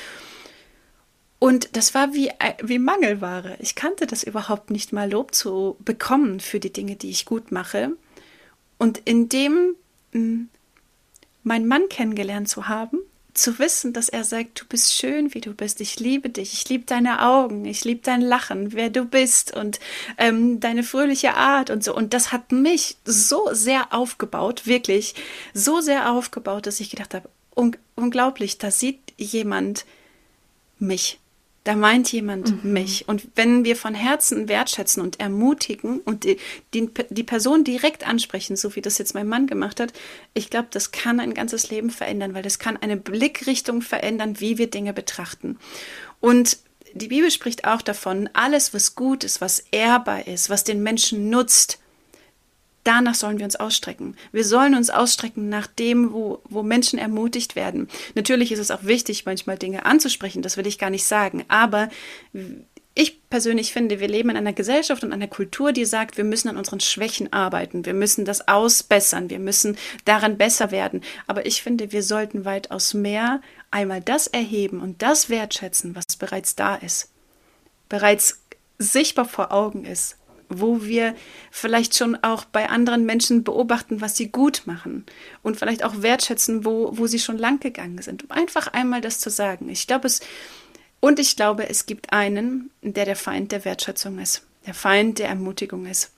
Und 1.38 1.76
das 1.76 1.94
war 1.94 2.14
wie, 2.14 2.30
wie 2.62 2.78
Mangelware. 2.78 3.56
Ich 3.60 3.74
kannte 3.74 4.06
das 4.06 4.24
überhaupt 4.24 4.70
nicht 4.70 4.92
mal 4.92 5.10
Lob 5.10 5.34
zu 5.34 5.76
bekommen 5.80 6.40
für 6.40 6.58
die 6.58 6.72
Dinge, 6.72 6.96
die 6.96 7.10
ich 7.10 7.26
gut 7.26 7.52
mache. 7.52 7.92
Und 8.76 8.98
in 9.04 9.28
dem 9.28 9.76
hm, 10.12 10.48
meinen 11.44 11.66
Mann 11.68 11.88
kennengelernt 11.88 12.48
zu 12.48 12.66
haben, 12.68 12.98
zu 13.38 13.58
wissen, 13.58 13.92
dass 13.92 14.08
er 14.08 14.24
sagt, 14.24 14.60
du 14.60 14.64
bist 14.66 14.94
schön, 14.94 15.32
wie 15.34 15.40
du 15.40 15.54
bist, 15.54 15.80
ich 15.80 15.98
liebe 16.00 16.28
dich, 16.28 16.52
ich 16.52 16.68
liebe 16.68 16.84
deine 16.84 17.22
Augen, 17.24 17.64
ich 17.64 17.84
liebe 17.84 18.00
dein 18.02 18.20
Lachen, 18.20 18.72
wer 18.72 18.90
du 18.90 19.04
bist 19.04 19.56
und 19.56 19.80
ähm, 20.18 20.60
deine 20.60 20.82
fröhliche 20.82 21.34
Art 21.34 21.70
und 21.70 21.82
so. 21.84 21.94
Und 21.94 22.14
das 22.14 22.32
hat 22.32 22.52
mich 22.52 22.96
so 23.04 23.48
sehr 23.52 23.92
aufgebaut, 23.92 24.66
wirklich 24.66 25.14
so 25.54 25.80
sehr 25.80 26.10
aufgebaut, 26.10 26.66
dass 26.66 26.80
ich 26.80 26.90
gedacht 26.90 27.14
habe, 27.14 27.28
un 27.54 27.76
unglaublich, 27.94 28.58
da 28.58 28.70
sieht 28.70 29.00
jemand 29.16 29.84
mich. 30.78 31.18
Da 31.64 31.74
meint 31.74 32.10
jemand 32.12 32.64
mhm. 32.64 32.72
mich. 32.72 33.08
Und 33.08 33.28
wenn 33.34 33.64
wir 33.64 33.76
von 33.76 33.94
Herzen 33.94 34.48
wertschätzen 34.48 35.02
und 35.02 35.20
ermutigen 35.20 36.00
und 36.00 36.24
die, 36.24 36.38
die, 36.72 36.90
die, 37.10 37.24
Person 37.24 37.64
direkt 37.64 38.06
ansprechen, 38.06 38.56
so 38.56 38.74
wie 38.74 38.80
das 38.80 38.98
jetzt 38.98 39.14
mein 39.14 39.28
Mann 39.28 39.46
gemacht 39.46 39.80
hat, 39.80 39.92
ich 40.34 40.50
glaube, 40.50 40.68
das 40.70 40.92
kann 40.92 41.20
ein 41.20 41.34
ganzes 41.34 41.70
Leben 41.70 41.90
verändern, 41.90 42.32
weil 42.34 42.42
das 42.42 42.58
kann 42.58 42.76
eine 42.76 42.96
Blickrichtung 42.96 43.82
verändern, 43.82 44.40
wie 44.40 44.56
wir 44.56 44.70
Dinge 44.70 44.92
betrachten. 44.92 45.58
Und 46.20 46.58
die 46.94 47.08
Bibel 47.08 47.30
spricht 47.30 47.66
auch 47.66 47.82
davon, 47.82 48.30
alles, 48.32 48.72
was 48.72 48.94
gut 48.94 49.24
ist, 49.24 49.40
was 49.40 49.64
ehrbar 49.70 50.26
ist, 50.26 50.48
was 50.48 50.64
den 50.64 50.82
Menschen 50.82 51.28
nutzt, 51.28 51.78
danach 52.88 53.14
sollen 53.14 53.38
wir 53.38 53.44
uns 53.44 53.56
ausstrecken. 53.56 54.16
Wir 54.32 54.44
sollen 54.44 54.74
uns 54.74 54.88
ausstrecken 54.88 55.50
nach 55.50 55.66
dem, 55.66 56.12
wo, 56.12 56.40
wo 56.48 56.62
Menschen 56.62 56.98
ermutigt 56.98 57.54
werden. 57.54 57.88
Natürlich 58.14 58.50
ist 58.50 58.58
es 58.58 58.70
auch 58.70 58.84
wichtig, 58.84 59.26
manchmal 59.26 59.58
Dinge 59.58 59.84
anzusprechen, 59.84 60.40
das 60.40 60.56
will 60.56 60.66
ich 60.66 60.78
gar 60.78 60.88
nicht 60.88 61.04
sagen. 61.04 61.44
Aber 61.48 61.90
ich 62.94 63.28
persönlich 63.28 63.74
finde, 63.74 64.00
wir 64.00 64.08
leben 64.08 64.30
in 64.30 64.38
einer 64.38 64.54
Gesellschaft 64.54 65.04
und 65.04 65.12
einer 65.12 65.28
Kultur, 65.28 65.72
die 65.72 65.84
sagt, 65.84 66.16
wir 66.16 66.24
müssen 66.24 66.48
an 66.48 66.56
unseren 66.56 66.80
Schwächen 66.80 67.30
arbeiten, 67.32 67.84
wir 67.84 67.94
müssen 67.94 68.24
das 68.24 68.48
ausbessern, 68.48 69.28
wir 69.28 69.38
müssen 69.38 69.76
daran 70.06 70.38
besser 70.38 70.70
werden. 70.70 71.02
Aber 71.26 71.44
ich 71.44 71.62
finde, 71.62 71.92
wir 71.92 72.02
sollten 72.02 72.46
weitaus 72.46 72.94
mehr 72.94 73.42
einmal 73.70 74.00
das 74.00 74.28
erheben 74.28 74.80
und 74.80 75.02
das 75.02 75.28
wertschätzen, 75.28 75.94
was 75.94 76.16
bereits 76.16 76.56
da 76.56 76.74
ist, 76.74 77.10
bereits 77.90 78.40
sichtbar 78.78 79.26
vor 79.26 79.52
Augen 79.52 79.84
ist 79.84 80.16
wo 80.48 80.82
wir 80.82 81.14
vielleicht 81.50 81.96
schon 81.96 82.16
auch 82.22 82.44
bei 82.44 82.68
anderen 82.68 83.04
Menschen 83.04 83.44
beobachten, 83.44 84.00
was 84.00 84.16
sie 84.16 84.30
gut 84.30 84.62
machen 84.66 85.04
und 85.42 85.56
vielleicht 85.56 85.84
auch 85.84 86.02
wertschätzen, 86.02 86.64
wo, 86.64 86.90
wo 86.96 87.06
sie 87.06 87.18
schon 87.18 87.38
lang 87.38 87.60
gegangen 87.60 88.00
sind. 88.02 88.24
Um 88.24 88.30
einfach 88.30 88.68
einmal 88.68 89.00
das 89.00 89.20
zu 89.20 89.30
sagen. 89.30 89.68
Ich 89.68 89.86
glaube 89.86 90.06
es, 90.06 90.20
und 91.00 91.18
ich 91.18 91.36
glaube, 91.36 91.68
es 91.68 91.86
gibt 91.86 92.12
einen, 92.12 92.70
der 92.82 93.04
der 93.04 93.16
Feind 93.16 93.52
der 93.52 93.64
Wertschätzung 93.64 94.18
ist, 94.18 94.42
der 94.66 94.74
Feind 94.74 95.18
der 95.18 95.28
Ermutigung 95.28 95.86
ist. 95.86 96.12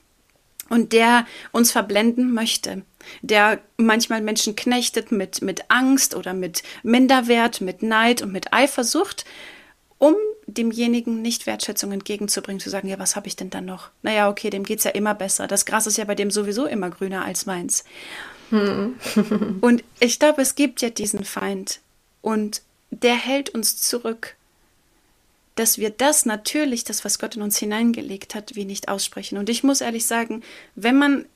und 0.71 0.93
der 0.93 1.27
uns 1.53 1.73
verblenden 1.73 2.33
möchte, 2.33 2.83
der 3.21 3.61
manchmal 3.77 4.23
Menschen 4.23 4.57
knechtet 4.57 5.13
mit, 5.13 5.43
mit 5.43 5.65
Angst 5.69 6.15
oder 6.15 6.33
mit 6.33 6.63
Minderwert, 6.83 7.61
mit 7.61 7.83
Neid 7.83 8.23
und 8.23 8.33
mit 8.33 8.53
Eifersucht, 8.55 9.25
um 9.99 10.15
demjenigen 10.55 11.23
nicht 11.23 11.47
Wertschätzung 11.47 11.93
entgegenzubringen, 11.93 12.61
zu 12.61 12.71
sagen, 12.71 12.89
ja, 12.89 12.99
was 12.99 13.17
habe 13.17 13.29
ich 13.29 13.37
denn 13.37 13.51
dann 13.51 13.65
noch? 13.65 13.91
Naja, 14.03 14.29
okay, 14.29 14.51
dem 14.51 14.65
geht 14.65 14.79
es 14.79 14.85
ja 14.85 14.91
immer 14.91 15.15
besser. 15.15 15.47
Das 15.47 15.67
Gras 15.67 15.87
ist 15.87 15.99
ja 15.99 16.05
bei 16.05 16.15
dem 16.15 16.31
sowieso 16.31 16.67
immer 16.67 16.91
grüner 16.91 17.25
als 17.25 17.47
meins. 17.47 17.85
Hm. 18.51 18.97
und 19.61 19.85
ich 20.01 20.19
glaube, 20.19 20.43
es 20.43 20.57
gibt 20.57 20.83
ja 20.83 20.91
diesen 20.91 21.25
Feind 21.25 21.81
und 22.21 22.63
der 22.91 23.15
hält 23.15 23.51
uns 23.51 23.77
zurück 23.81 24.35
dass 25.61 25.77
wir 25.77 25.91
das 25.91 26.25
natürlich, 26.25 26.85
das, 26.85 27.05
was 27.05 27.19
Gott 27.19 27.37
in 27.37 27.43
uns 27.43 27.59
hineingelegt 27.59 28.35
hat, 28.35 28.55
wie 28.55 28.65
nicht 28.65 28.89
aussprechen. 28.89 29.37
Und 29.37 29.51
ich 29.51 29.63
muss 29.63 29.83
ehrlich 29.83 30.07
sagen, 30.07 30.43
wenn 30.75 30.97
man, 30.97 31.27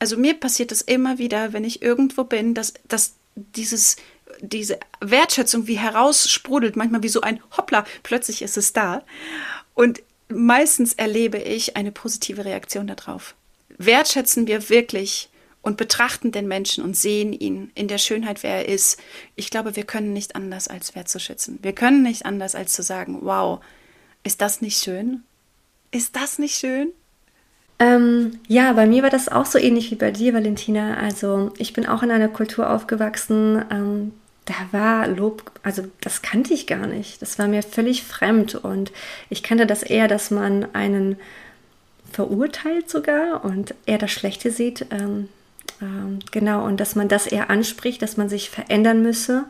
also 0.00 0.16
mir 0.16 0.34
passiert 0.34 0.72
das 0.72 0.82
immer 0.82 1.18
wieder, 1.18 1.52
wenn 1.52 1.62
ich 1.62 1.80
irgendwo 1.80 2.24
bin, 2.24 2.54
dass, 2.54 2.74
dass 2.88 3.14
dieses, 3.36 3.96
diese 4.40 4.78
Wertschätzung 5.00 5.66
wie 5.66 5.78
heraussprudelt, 5.78 6.76
manchmal 6.76 7.02
wie 7.02 7.08
so 7.08 7.20
ein 7.20 7.40
Hoppla, 7.56 7.84
plötzlich 8.02 8.42
ist 8.42 8.56
es 8.56 8.72
da. 8.72 9.02
Und 9.74 10.02
meistens 10.28 10.94
erlebe 10.94 11.38
ich 11.38 11.76
eine 11.76 11.92
positive 11.92 12.44
Reaktion 12.44 12.86
darauf. 12.86 13.34
Wertschätzen 13.78 14.46
wir 14.46 14.68
wirklich 14.68 15.28
und 15.62 15.76
betrachten 15.76 16.32
den 16.32 16.48
Menschen 16.48 16.82
und 16.82 16.96
sehen 16.96 17.32
ihn 17.32 17.70
in 17.74 17.88
der 17.88 17.98
Schönheit, 17.98 18.42
wer 18.42 18.56
er 18.56 18.68
ist. 18.68 19.00
Ich 19.36 19.50
glaube, 19.50 19.76
wir 19.76 19.84
können 19.84 20.12
nicht 20.12 20.34
anders 20.36 20.68
als 20.68 20.94
wertzuschätzen. 20.94 21.58
Wir 21.62 21.72
können 21.72 22.02
nicht 22.02 22.26
anders 22.26 22.54
als 22.54 22.72
zu 22.72 22.82
sagen, 22.82 23.18
wow, 23.22 23.60
ist 24.24 24.40
das 24.40 24.60
nicht 24.60 24.82
schön? 24.82 25.22
Ist 25.90 26.16
das 26.16 26.38
nicht 26.38 26.56
schön? 26.56 26.92
Ähm, 27.78 28.40
ja, 28.48 28.72
bei 28.72 28.86
mir 28.86 29.02
war 29.02 29.10
das 29.10 29.28
auch 29.28 29.46
so 29.46 29.58
ähnlich 29.58 29.90
wie 29.90 29.96
bei 29.96 30.10
dir, 30.10 30.34
Valentina. 30.34 30.96
Also 30.96 31.52
ich 31.58 31.72
bin 31.72 31.86
auch 31.86 32.02
in 32.02 32.10
einer 32.10 32.28
Kultur 32.28 32.70
aufgewachsen, 32.70 33.64
ähm, 33.70 34.12
da 34.48 34.54
war 34.72 35.06
Lob, 35.06 35.50
also 35.62 35.84
das 36.00 36.22
kannte 36.22 36.54
ich 36.54 36.66
gar 36.66 36.86
nicht. 36.86 37.20
Das 37.20 37.38
war 37.38 37.46
mir 37.46 37.62
völlig 37.62 38.02
fremd 38.02 38.54
und 38.54 38.92
ich 39.28 39.42
kannte 39.42 39.66
das 39.66 39.82
eher, 39.82 40.08
dass 40.08 40.30
man 40.30 40.74
einen 40.74 41.16
verurteilt 42.10 42.88
sogar 42.88 43.44
und 43.44 43.74
er 43.84 43.98
das 43.98 44.10
Schlechte 44.10 44.50
sieht. 44.50 44.86
Ähm, 44.90 45.28
ähm, 45.82 46.20
genau, 46.30 46.64
und 46.64 46.80
dass 46.80 46.96
man 46.96 47.08
das 47.08 47.26
eher 47.26 47.50
anspricht, 47.50 48.00
dass 48.00 48.16
man 48.16 48.30
sich 48.30 48.48
verändern 48.48 49.02
müsse, 49.02 49.44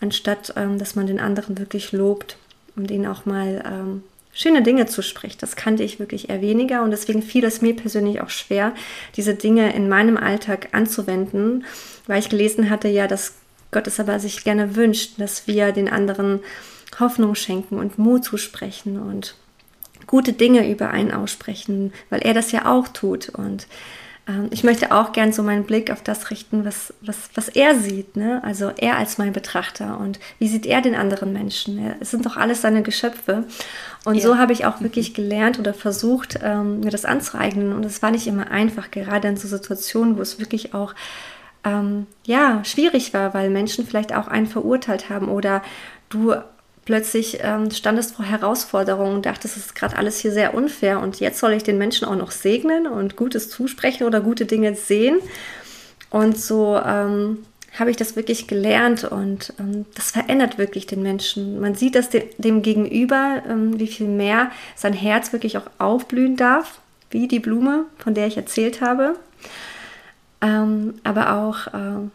anstatt 0.00 0.52
ähm, 0.56 0.78
dass 0.78 0.94
man 0.94 1.08
den 1.08 1.18
anderen 1.18 1.58
wirklich 1.58 1.90
lobt 1.90 2.36
und 2.76 2.92
ihn 2.92 3.08
auch 3.08 3.26
mal 3.26 3.64
ähm, 3.66 4.04
schöne 4.32 4.62
Dinge 4.62 4.86
zuspricht. 4.86 5.42
Das 5.42 5.56
kannte 5.56 5.82
ich 5.82 5.98
wirklich 5.98 6.30
eher 6.30 6.40
weniger 6.40 6.84
und 6.84 6.92
deswegen 6.92 7.22
fiel 7.22 7.44
es 7.44 7.60
mir 7.60 7.74
persönlich 7.74 8.20
auch 8.20 8.30
schwer, 8.30 8.72
diese 9.16 9.34
Dinge 9.34 9.74
in 9.74 9.88
meinem 9.88 10.16
Alltag 10.16 10.68
anzuwenden, 10.70 11.64
weil 12.06 12.20
ich 12.20 12.28
gelesen 12.28 12.70
hatte, 12.70 12.86
ja, 12.86 13.08
dass 13.08 13.34
Gott 13.70 13.86
es 13.86 14.00
aber 14.00 14.18
sich 14.20 14.44
gerne 14.44 14.76
wünscht, 14.76 15.18
dass 15.18 15.46
wir 15.46 15.72
den 15.72 15.88
anderen 15.88 16.40
Hoffnung 16.98 17.34
schenken 17.34 17.78
und 17.78 17.98
Mut 17.98 18.24
zusprechen 18.24 18.98
und 18.98 19.34
gute 20.06 20.32
Dinge 20.32 20.70
über 20.70 20.90
einen 20.90 21.12
aussprechen, 21.12 21.92
weil 22.10 22.20
er 22.20 22.34
das 22.34 22.50
ja 22.52 22.66
auch 22.66 22.88
tut 22.88 23.28
und 23.28 23.66
ähm, 24.28 24.48
ich 24.50 24.62
möchte 24.62 24.92
auch 24.92 25.12
gern 25.12 25.32
so 25.32 25.42
meinen 25.42 25.64
Blick 25.64 25.90
auf 25.90 26.02
das 26.02 26.30
richten, 26.30 26.64
was, 26.64 26.92
was, 27.00 27.30
was 27.34 27.48
er 27.48 27.74
sieht. 27.74 28.16
Ne? 28.16 28.42
Also 28.44 28.70
er 28.76 28.98
als 28.98 29.18
mein 29.18 29.32
Betrachter 29.32 29.98
und 29.98 30.20
wie 30.38 30.48
sieht 30.48 30.66
er 30.66 30.82
den 30.82 30.94
anderen 30.94 31.32
Menschen? 31.32 31.94
Es 32.00 32.10
sind 32.10 32.26
doch 32.26 32.36
alles 32.36 32.60
seine 32.60 32.82
Geschöpfe. 32.82 33.44
Und 34.04 34.16
ja. 34.16 34.22
so 34.22 34.36
habe 34.36 34.52
ich 34.52 34.66
auch 34.66 34.80
wirklich 34.80 35.14
gelernt 35.14 35.58
oder 35.58 35.74
versucht, 35.74 36.38
ähm, 36.42 36.80
mir 36.80 36.90
das 36.90 37.04
anzueignen. 37.04 37.72
Und 37.72 37.84
es 37.84 38.02
war 38.02 38.10
nicht 38.10 38.26
immer 38.26 38.50
einfach, 38.50 38.90
gerade 38.90 39.28
in 39.28 39.36
so 39.36 39.48
Situationen, 39.48 40.18
wo 40.18 40.22
es 40.22 40.38
wirklich 40.38 40.74
auch 40.74 40.94
ähm, 41.64 42.06
ja, 42.24 42.64
schwierig 42.64 43.14
war, 43.14 43.34
weil 43.34 43.50
Menschen 43.50 43.86
vielleicht 43.86 44.14
auch 44.14 44.28
einen 44.28 44.46
verurteilt 44.46 45.10
haben 45.10 45.28
oder 45.28 45.62
du 46.08 46.34
plötzlich 46.84 47.40
ähm, 47.42 47.70
standest 47.70 48.14
vor 48.14 48.24
Herausforderungen 48.24 49.16
und 49.16 49.26
dachtest, 49.26 49.58
es 49.58 49.66
ist 49.66 49.74
gerade 49.74 49.96
alles 49.96 50.20
hier 50.20 50.32
sehr 50.32 50.54
unfair 50.54 51.00
und 51.00 51.20
jetzt 51.20 51.38
soll 51.38 51.52
ich 51.52 51.62
den 51.62 51.76
Menschen 51.76 52.08
auch 52.08 52.16
noch 52.16 52.30
segnen 52.30 52.86
und 52.86 53.14
Gutes 53.14 53.50
zusprechen 53.50 54.06
oder 54.06 54.22
gute 54.22 54.46
Dinge 54.46 54.74
sehen. 54.74 55.18
Und 56.08 56.38
so 56.38 56.80
ähm, 56.82 57.44
habe 57.78 57.90
ich 57.90 57.98
das 57.98 58.16
wirklich 58.16 58.46
gelernt 58.46 59.04
und 59.04 59.52
ähm, 59.60 59.84
das 59.94 60.12
verändert 60.12 60.56
wirklich 60.56 60.86
den 60.86 61.02
Menschen. 61.02 61.60
Man 61.60 61.74
sieht 61.74 61.94
das 61.94 62.08
de 62.08 62.24
dem 62.38 62.62
Gegenüber, 62.62 63.42
ähm, 63.46 63.78
wie 63.78 63.86
viel 63.86 64.08
mehr 64.08 64.50
sein 64.74 64.94
Herz 64.94 65.32
wirklich 65.34 65.58
auch 65.58 65.66
aufblühen 65.78 66.36
darf, 66.36 66.80
wie 67.10 67.28
die 67.28 67.40
Blume, 67.40 67.84
von 67.98 68.14
der 68.14 68.26
ich 68.26 68.36
erzählt 68.36 68.80
habe. 68.80 69.16
Ähm, 70.40 70.94
aber 71.04 71.34
auch 71.34 71.66
äh, 71.68 72.08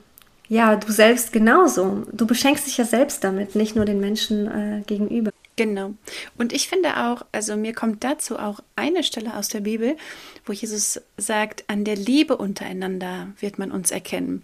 ja, 0.47 0.75
du 0.75 0.91
selbst 0.91 1.33
genauso. 1.33 2.03
Du 2.11 2.27
beschenkst 2.27 2.67
dich 2.67 2.77
ja 2.77 2.85
selbst 2.85 3.23
damit, 3.23 3.55
nicht 3.55 3.75
nur 3.75 3.85
den 3.85 3.99
Menschen 3.99 4.47
äh, 4.47 4.83
gegenüber. 4.85 5.31
Genau. 5.55 5.93
Und 6.37 6.51
ich 6.51 6.67
finde 6.67 6.97
auch, 6.97 7.25
also 7.31 7.55
mir 7.55 7.73
kommt 7.73 8.03
dazu 8.03 8.37
auch 8.37 8.59
eine 8.75 9.03
Stelle 9.03 9.35
aus 9.35 9.49
der 9.49 9.61
Bibel, 9.61 9.97
wo 10.45 10.53
Jesus 10.53 10.99
sagt, 11.17 11.63
an 11.67 11.85
der 11.85 11.95
Liebe 11.95 12.37
untereinander 12.37 13.27
wird 13.39 13.59
man 13.59 13.71
uns 13.71 13.91
erkennen. 13.91 14.43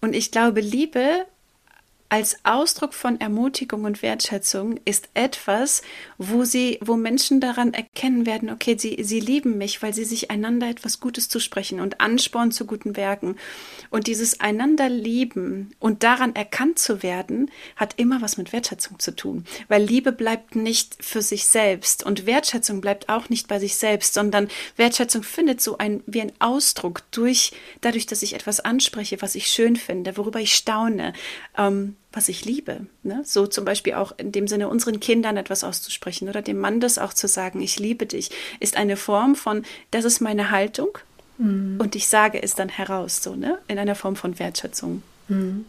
Und 0.00 0.14
ich 0.14 0.30
glaube, 0.30 0.60
Liebe 0.60 1.26
als 2.14 2.36
Ausdruck 2.44 2.94
von 2.94 3.20
Ermutigung 3.20 3.82
und 3.82 4.00
Wertschätzung 4.00 4.78
ist 4.84 5.08
etwas, 5.14 5.82
wo 6.16 6.44
sie, 6.44 6.78
wo 6.80 6.94
Menschen 6.94 7.40
daran 7.40 7.74
erkennen 7.74 8.24
werden, 8.24 8.50
okay, 8.50 8.76
sie, 8.78 9.02
sie 9.02 9.18
lieben 9.18 9.58
mich, 9.58 9.82
weil 9.82 9.92
sie 9.92 10.04
sich 10.04 10.30
einander 10.30 10.68
etwas 10.68 11.00
Gutes 11.00 11.28
zusprechen 11.28 11.80
und 11.80 12.00
anspornen 12.00 12.52
zu 12.52 12.66
guten 12.66 12.94
Werken. 12.94 13.34
Und 13.90 14.06
dieses 14.06 14.38
einander 14.38 14.88
lieben 14.88 15.72
und 15.80 16.04
daran 16.04 16.36
erkannt 16.36 16.78
zu 16.78 17.02
werden, 17.02 17.50
hat 17.74 17.94
immer 17.96 18.22
was 18.22 18.36
mit 18.36 18.52
Wertschätzung 18.52 19.00
zu 19.00 19.16
tun. 19.16 19.44
Weil 19.66 19.82
Liebe 19.82 20.12
bleibt 20.12 20.54
nicht 20.54 20.96
für 21.00 21.20
sich 21.20 21.46
selbst 21.46 22.06
und 22.06 22.26
Wertschätzung 22.26 22.80
bleibt 22.80 23.08
auch 23.08 23.28
nicht 23.28 23.48
bei 23.48 23.58
sich 23.58 23.74
selbst, 23.74 24.14
sondern 24.14 24.46
Wertschätzung 24.76 25.24
findet 25.24 25.60
so 25.60 25.78
ein, 25.78 26.00
wie 26.06 26.20
ein 26.20 26.32
Ausdruck 26.38 27.02
durch, 27.10 27.50
dadurch, 27.80 28.06
dass 28.06 28.22
ich 28.22 28.34
etwas 28.34 28.60
anspreche, 28.60 29.20
was 29.20 29.34
ich 29.34 29.48
schön 29.48 29.74
finde, 29.74 30.16
worüber 30.16 30.38
ich 30.38 30.54
staune. 30.54 31.12
Ähm, 31.58 31.96
was 32.14 32.28
ich 32.28 32.44
liebe. 32.44 32.86
Ne? 33.02 33.22
So 33.24 33.46
zum 33.46 33.64
Beispiel 33.64 33.94
auch 33.94 34.12
in 34.16 34.32
dem 34.32 34.48
Sinne 34.48 34.68
unseren 34.68 35.00
Kindern 35.00 35.36
etwas 35.36 35.64
auszusprechen 35.64 36.28
oder 36.28 36.42
dem 36.42 36.58
Mann 36.58 36.80
das 36.80 36.98
auch 36.98 37.12
zu 37.12 37.28
sagen, 37.28 37.60
ich 37.60 37.78
liebe 37.78 38.06
dich, 38.06 38.30
ist 38.60 38.76
eine 38.76 38.96
Form 38.96 39.34
von, 39.34 39.64
das 39.90 40.04
ist 40.04 40.20
meine 40.20 40.50
Haltung 40.50 40.98
mhm. 41.38 41.78
und 41.78 41.96
ich 41.96 42.08
sage 42.08 42.42
es 42.42 42.54
dann 42.54 42.68
heraus, 42.68 43.22
so, 43.22 43.34
ne? 43.34 43.58
In 43.68 43.78
einer 43.78 43.94
Form 43.94 44.16
von 44.16 44.38
Wertschätzung. 44.38 45.02
Mhm. 45.28 45.66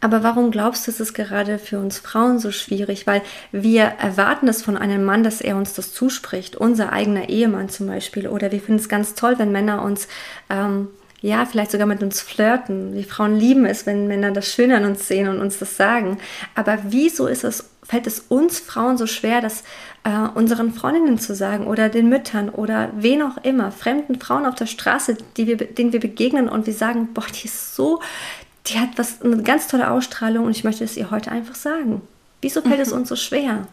Aber 0.00 0.22
warum 0.22 0.50
glaubst 0.50 0.86
du, 0.86 0.90
ist 0.90 1.00
es 1.00 1.14
gerade 1.14 1.58
für 1.58 1.78
uns 1.78 1.98
Frauen 1.98 2.38
so 2.38 2.52
schwierig? 2.52 3.06
Weil 3.06 3.22
wir 3.52 3.84
erwarten 3.84 4.48
es 4.48 4.62
von 4.62 4.76
einem 4.76 5.04
Mann, 5.04 5.22
dass 5.22 5.40
er 5.40 5.56
uns 5.56 5.72
das 5.72 5.92
zuspricht, 5.92 6.56
unser 6.56 6.92
eigener 6.92 7.28
Ehemann 7.30 7.70
zum 7.70 7.86
Beispiel. 7.86 8.28
Oder 8.28 8.52
wir 8.52 8.60
finden 8.60 8.80
es 8.80 8.88
ganz 8.88 9.14
toll, 9.14 9.38
wenn 9.38 9.52
Männer 9.52 9.82
uns 9.82 10.08
ähm, 10.50 10.88
ja, 11.22 11.46
vielleicht 11.46 11.70
sogar 11.70 11.86
mit 11.86 12.02
uns 12.02 12.20
flirten. 12.20 12.94
Die 12.94 13.04
Frauen 13.04 13.36
lieben 13.36 13.64
es, 13.64 13.86
wenn 13.86 14.06
Männer 14.06 14.32
das 14.32 14.52
Schöne 14.52 14.76
an 14.76 14.84
uns 14.84 15.08
sehen 15.08 15.28
und 15.28 15.40
uns 15.40 15.58
das 15.58 15.76
sagen. 15.76 16.18
Aber 16.54 16.78
wieso 16.88 17.26
ist 17.26 17.44
es, 17.44 17.70
fällt 17.82 18.06
es 18.06 18.20
uns 18.28 18.58
Frauen 18.58 18.98
so 18.98 19.06
schwer, 19.06 19.40
das 19.40 19.62
äh, 20.04 20.28
unseren 20.34 20.72
Freundinnen 20.72 21.18
zu 21.18 21.34
sagen 21.34 21.66
oder 21.66 21.88
den 21.88 22.08
Müttern 22.08 22.50
oder 22.50 22.90
wen 22.96 23.22
auch 23.22 23.38
immer, 23.44 23.72
fremden 23.72 24.20
Frauen 24.20 24.44
auf 24.44 24.56
der 24.56 24.66
Straße, 24.66 25.16
die 25.36 25.46
wir, 25.46 25.56
denen 25.56 25.92
wir 25.92 26.00
begegnen 26.00 26.48
und 26.48 26.66
wir 26.66 26.74
sagen, 26.74 27.08
boah, 27.14 27.24
die 27.32 27.46
ist 27.46 27.74
so, 27.74 28.00
die 28.66 28.78
hat 28.78 28.90
was, 28.96 29.22
eine 29.22 29.42
ganz 29.42 29.68
tolle 29.68 29.90
Ausstrahlung 29.90 30.44
und 30.44 30.50
ich 30.50 30.64
möchte 30.64 30.84
es 30.84 30.96
ihr 30.96 31.10
heute 31.10 31.30
einfach 31.30 31.54
sagen. 31.54 32.02
Wieso 32.42 32.60
fällt 32.60 32.76
mhm. 32.76 32.82
es 32.82 32.92
uns 32.92 33.08
so 33.08 33.16
schwer? 33.16 33.66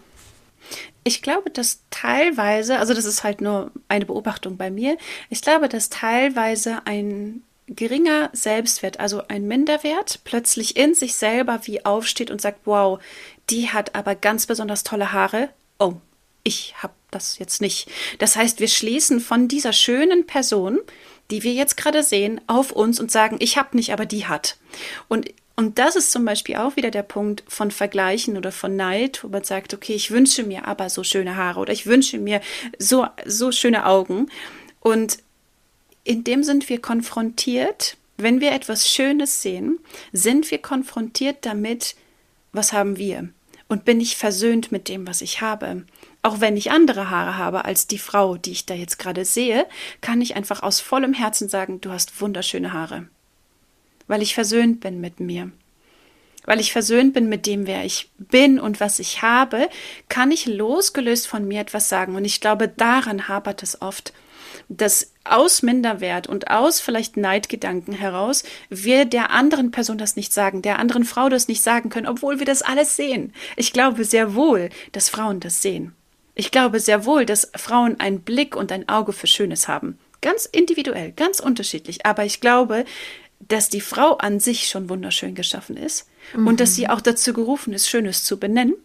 Ich 1.03 1.21
glaube, 1.21 1.49
dass 1.49 1.81
teilweise, 1.89 2.79
also 2.79 2.93
das 2.93 3.05
ist 3.05 3.23
halt 3.23 3.41
nur 3.41 3.71
eine 3.87 4.05
Beobachtung 4.05 4.57
bei 4.57 4.71
mir, 4.71 4.97
ich 5.29 5.41
glaube, 5.41 5.67
dass 5.67 5.89
teilweise 5.89 6.85
ein 6.85 7.43
geringer 7.67 8.29
Selbstwert, 8.33 8.99
also 8.99 9.23
ein 9.27 9.47
Minderwert, 9.47 10.19
plötzlich 10.23 10.75
in 10.75 10.93
sich 10.93 11.15
selber 11.15 11.61
wie 11.63 11.85
aufsteht 11.85 12.31
und 12.31 12.41
sagt, 12.41 12.61
wow, 12.65 12.99
die 13.49 13.69
hat 13.69 13.95
aber 13.95 14.15
ganz 14.15 14.45
besonders 14.45 14.83
tolle 14.83 15.11
Haare. 15.11 15.49
Oh, 15.79 15.93
ich 16.43 16.75
habe 16.77 16.93
das 17.11 17.37
jetzt 17.39 17.61
nicht. 17.61 17.89
Das 18.19 18.35
heißt, 18.35 18.59
wir 18.59 18.67
schließen 18.67 19.19
von 19.19 19.47
dieser 19.47 19.73
schönen 19.73 20.25
Person, 20.25 20.79
die 21.31 21.43
wir 21.43 21.53
jetzt 21.53 21.77
gerade 21.77 22.03
sehen, 22.03 22.41
auf 22.47 22.71
uns 22.71 22.99
und 22.99 23.11
sagen, 23.11 23.37
ich 23.39 23.57
habe 23.57 23.75
nicht, 23.75 23.93
aber 23.93 24.05
die 24.05 24.27
hat. 24.27 24.57
Und 25.07 25.29
und 25.55 25.77
das 25.77 25.95
ist 25.95 26.11
zum 26.11 26.25
Beispiel 26.25 26.55
auch 26.55 26.75
wieder 26.75 26.89
der 26.89 27.03
Punkt 27.03 27.43
von 27.47 27.69
Vergleichen 27.69 28.37
oder 28.37 28.51
von 28.51 28.75
Neid, 28.75 29.23
wo 29.23 29.27
man 29.27 29.43
sagt, 29.43 29.73
okay, 29.73 29.93
ich 29.93 30.09
wünsche 30.09 30.43
mir 30.43 30.67
aber 30.67 30.89
so 30.89 31.03
schöne 31.03 31.35
Haare 31.35 31.59
oder 31.59 31.71
ich 31.71 31.85
wünsche 31.85 32.17
mir 32.17 32.41
so, 32.79 33.05
so 33.25 33.51
schöne 33.51 33.85
Augen. 33.85 34.29
Und 34.79 35.19
in 36.03 36.23
dem 36.23 36.43
sind 36.43 36.69
wir 36.69 36.81
konfrontiert, 36.81 37.97
wenn 38.17 38.41
wir 38.41 38.51
etwas 38.51 38.89
Schönes 38.89 39.41
sehen, 39.41 39.79
sind 40.11 40.49
wir 40.49 40.57
konfrontiert 40.57 41.45
damit, 41.45 41.95
was 42.51 42.73
haben 42.73 42.97
wir? 42.97 43.29
Und 43.67 43.85
bin 43.85 44.01
ich 44.01 44.17
versöhnt 44.17 44.71
mit 44.71 44.87
dem, 44.89 45.07
was 45.07 45.21
ich 45.21 45.41
habe? 45.41 45.85
Auch 46.23 46.39
wenn 46.39 46.57
ich 46.57 46.71
andere 46.71 47.09
Haare 47.09 47.37
habe 47.37 47.65
als 47.65 47.87
die 47.87 47.97
Frau, 47.97 48.37
die 48.37 48.51
ich 48.51 48.65
da 48.65 48.73
jetzt 48.73 48.97
gerade 48.97 49.25
sehe, 49.25 49.67
kann 50.01 50.21
ich 50.21 50.35
einfach 50.35 50.63
aus 50.63 50.79
vollem 50.79 51.13
Herzen 51.13 51.47
sagen, 51.47 51.79
du 51.79 51.91
hast 51.91 52.21
wunderschöne 52.21 52.73
Haare. 52.73 53.07
Weil 54.13 54.21
ich 54.21 54.35
versöhnt 54.35 54.79
bin 54.79 55.01
mit 55.01 55.19
mir. 55.19 55.49
Weil 56.45 56.59
ich 56.59 56.71
versöhnt 56.71 57.15
bin 57.15 57.29
mit 57.29 57.47
dem, 57.47 57.65
wer 57.65 57.83
ich 57.83 58.11
bin 58.19 58.59
und 58.59 58.79
was 58.79 58.99
ich 58.99 59.23
habe, 59.23 59.67
kann 60.07 60.29
ich 60.29 60.45
losgelöst 60.45 61.25
von 61.25 61.47
mir 61.47 61.61
etwas 61.61 61.89
sagen. 61.89 62.15
Und 62.15 62.23
ich 62.23 62.39
glaube, 62.39 62.67
daran 62.67 63.27
hapert 63.27 63.63
es 63.63 63.81
oft, 63.81 64.13
dass 64.69 65.13
aus 65.23 65.63
Minderwert 65.63 66.27
und 66.27 66.51
aus 66.51 66.79
vielleicht 66.79 67.17
Neidgedanken 67.17 67.95
heraus 67.95 68.43
wir 68.69 69.05
der 69.05 69.31
anderen 69.31 69.71
Person 69.71 69.97
das 69.97 70.15
nicht 70.15 70.31
sagen, 70.31 70.61
der 70.61 70.77
anderen 70.77 71.05
Frau 71.05 71.27
das 71.27 71.47
nicht 71.47 71.63
sagen 71.63 71.89
können, 71.89 72.07
obwohl 72.07 72.37
wir 72.37 72.45
das 72.45 72.61
alles 72.61 72.95
sehen. 72.95 73.33
Ich 73.55 73.73
glaube 73.73 74.05
sehr 74.05 74.35
wohl, 74.35 74.69
dass 74.91 75.09
Frauen 75.09 75.39
das 75.39 75.63
sehen. 75.63 75.95
Ich 76.35 76.51
glaube 76.51 76.79
sehr 76.79 77.05
wohl, 77.05 77.25
dass 77.25 77.49
Frauen 77.55 77.99
einen 77.99 78.21
Blick 78.21 78.55
und 78.55 78.71
ein 78.71 78.87
Auge 78.87 79.11
für 79.11 79.25
Schönes 79.25 79.67
haben. 79.67 79.97
Ganz 80.21 80.45
individuell, 80.45 81.11
ganz 81.11 81.41
unterschiedlich. 81.41 82.05
Aber 82.05 82.23
ich 82.23 82.39
glaube, 82.39 82.85
dass 83.47 83.69
die 83.69 83.81
Frau 83.81 84.17
an 84.17 84.39
sich 84.39 84.67
schon 84.67 84.89
wunderschön 84.89 85.35
geschaffen 85.35 85.77
ist 85.77 86.07
mhm. 86.35 86.47
und 86.47 86.59
dass 86.59 86.75
sie 86.75 86.89
auch 86.89 87.01
dazu 87.01 87.33
gerufen 87.33 87.73
ist, 87.73 87.89
Schönes 87.89 88.23
zu 88.23 88.39
benennen. 88.39 88.75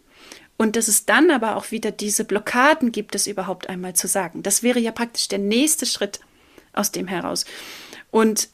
Und 0.57 0.75
dass 0.75 0.89
es 0.89 1.05
dann 1.05 1.31
aber 1.31 1.55
auch 1.55 1.71
wieder 1.71 1.89
diese 1.91 2.25
Blockaden 2.25 2.91
gibt, 2.91 3.15
es 3.15 3.27
überhaupt 3.27 3.69
einmal 3.69 3.95
zu 3.95 4.07
sagen. 4.07 4.43
Das 4.43 4.61
wäre 4.61 4.79
ja 4.79 4.91
praktisch 4.91 5.29
der 5.29 5.39
nächste 5.39 5.85
Schritt 5.85 6.19
aus 6.73 6.91
dem 6.91 7.07
heraus. 7.07 7.45
Und 8.11 8.49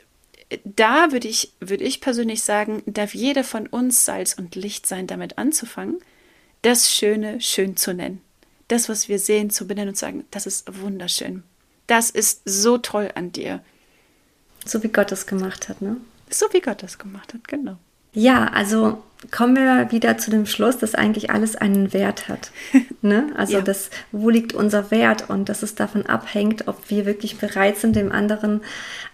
da 0.63 1.11
würde 1.11 1.27
ich, 1.27 1.53
würde 1.59 1.83
ich 1.83 2.01
persönlich 2.01 2.43
sagen, 2.43 2.83
darf 2.85 3.15
jeder 3.15 3.43
von 3.43 3.65
uns 3.65 4.05
Salz 4.05 4.33
und 4.33 4.53
Licht 4.53 4.85
sein, 4.85 5.07
damit 5.07 5.39
anzufangen, 5.39 5.97
das 6.61 6.91
Schöne 6.91 7.41
schön 7.41 7.75
zu 7.75 7.95
nennen 7.95 8.21
das, 8.67 8.89
was 8.89 9.07
wir 9.07 9.19
sehen, 9.19 9.49
zu 9.49 9.67
benennen 9.67 9.89
und 9.89 9.97
sagen, 9.97 10.25
das 10.31 10.45
ist 10.45 10.81
wunderschön. 10.81 11.43
Das 11.87 12.09
ist 12.09 12.41
so 12.45 12.77
toll 12.77 13.11
an 13.15 13.31
dir. 13.31 13.63
So 14.65 14.83
wie 14.83 14.89
Gott 14.89 15.11
es 15.11 15.27
gemacht 15.27 15.69
hat, 15.69 15.81
ne? 15.81 15.97
So 16.29 16.47
wie 16.51 16.61
Gott 16.61 16.83
es 16.83 16.97
gemacht 16.97 17.33
hat, 17.33 17.47
genau. 17.47 17.77
Ja, 18.13 18.47
also 18.47 19.03
kommen 19.31 19.55
wir 19.55 19.91
wieder 19.91 20.17
zu 20.17 20.31
dem 20.31 20.45
Schluss, 20.45 20.77
dass 20.77 20.95
eigentlich 20.95 21.29
alles 21.29 21.55
einen 21.55 21.93
Wert 21.93 22.27
hat. 22.27 22.51
ne? 23.01 23.27
Also 23.35 23.53
ja. 23.53 23.61
das, 23.61 23.89
wo 24.11 24.29
liegt 24.29 24.53
unser 24.53 24.89
Wert 24.91 25.29
und 25.29 25.49
dass 25.49 25.63
es 25.63 25.75
davon 25.75 26.05
abhängt, 26.05 26.67
ob 26.67 26.89
wir 26.89 27.05
wirklich 27.05 27.37
bereit 27.37 27.77
sind, 27.77 27.95
dem 27.95 28.11
anderen 28.11 28.61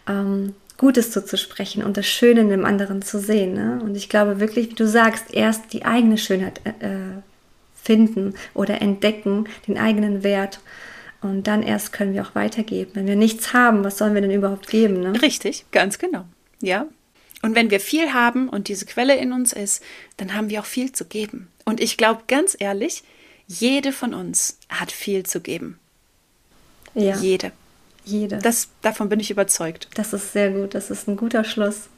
ähm, 0.08 0.54
Gutes 0.78 1.12
zuzusprechen 1.12 1.84
und 1.84 1.98
das 1.98 2.08
Schöne 2.08 2.42
in 2.42 2.50
dem 2.50 2.66
anderen 2.66 3.02
zu 3.02 3.20
sehen. 3.20 3.54
Ne? 3.54 3.80
Und 3.84 3.96
ich 3.96 4.10
glaube 4.10 4.40
wirklich, 4.40 4.72
wie 4.72 4.76
du 4.76 4.88
sagst, 4.88 5.34
erst 5.34 5.74
die 5.74 5.86
eigene 5.86 6.18
Schönheit 6.18 6.62
äh, 6.66 7.22
finden 7.76 8.34
oder 8.54 8.82
entdecken, 8.82 9.46
den 9.68 9.78
eigenen 9.78 10.24
Wert. 10.24 10.60
Und 11.22 11.46
dann 11.46 11.62
erst 11.62 11.94
können 11.94 12.14
wir 12.14 12.24
auch 12.24 12.36
weitergeben. 12.36 12.92
Wenn 12.96 13.08
wir 13.08 13.16
nichts 13.16 13.54
haben, 13.54 13.84
was 13.84 13.98
sollen 13.98 14.16
wir 14.16 14.22
denn 14.22 14.32
überhaupt 14.32 14.68
geben? 14.68 15.02
Ne? 15.02 15.22
Richtig, 15.22 15.66
ganz 15.72 16.00
genau. 16.00 16.26
Ja. 16.62 16.88
Und 17.44 17.56
wenn 17.56 17.70
wir 17.70 17.80
viel 17.80 18.14
haben 18.14 18.50
und 18.50 18.68
diese 18.68 18.86
Quelle 18.86 19.16
in 19.16 19.32
uns 19.32 19.54
ist, 19.54 19.84
dann 20.18 20.34
haben 20.34 20.50
wir 20.50 20.62
auch 20.62 20.66
viel 20.66 20.92
zu 20.92 21.06
geben. 21.06 21.48
Und 21.66 21.80
ich 21.80 21.98
glaube 21.98 22.24
ganz 22.28 22.56
ehrlich, 22.60 23.04
jede 23.48 23.92
von 23.92 24.14
uns 24.14 24.58
hat 24.70 24.92
viel 24.92 25.26
zu 25.26 25.42
geben. 25.42 25.80
Ja. 26.94 27.16
Jede. 27.18 27.52
Jede. 28.04 28.40
Das, 28.40 28.70
davon 28.82 29.10
bin 29.10 29.20
ich 29.20 29.30
überzeugt. 29.30 29.90
Das 29.94 30.14
ist 30.14 30.34
sehr 30.34 30.52
gut. 30.52 30.74
Das 30.74 30.90
ist 30.90 31.08
ein 31.08 31.18
guter 31.18 31.44
Schluss. 31.44 31.90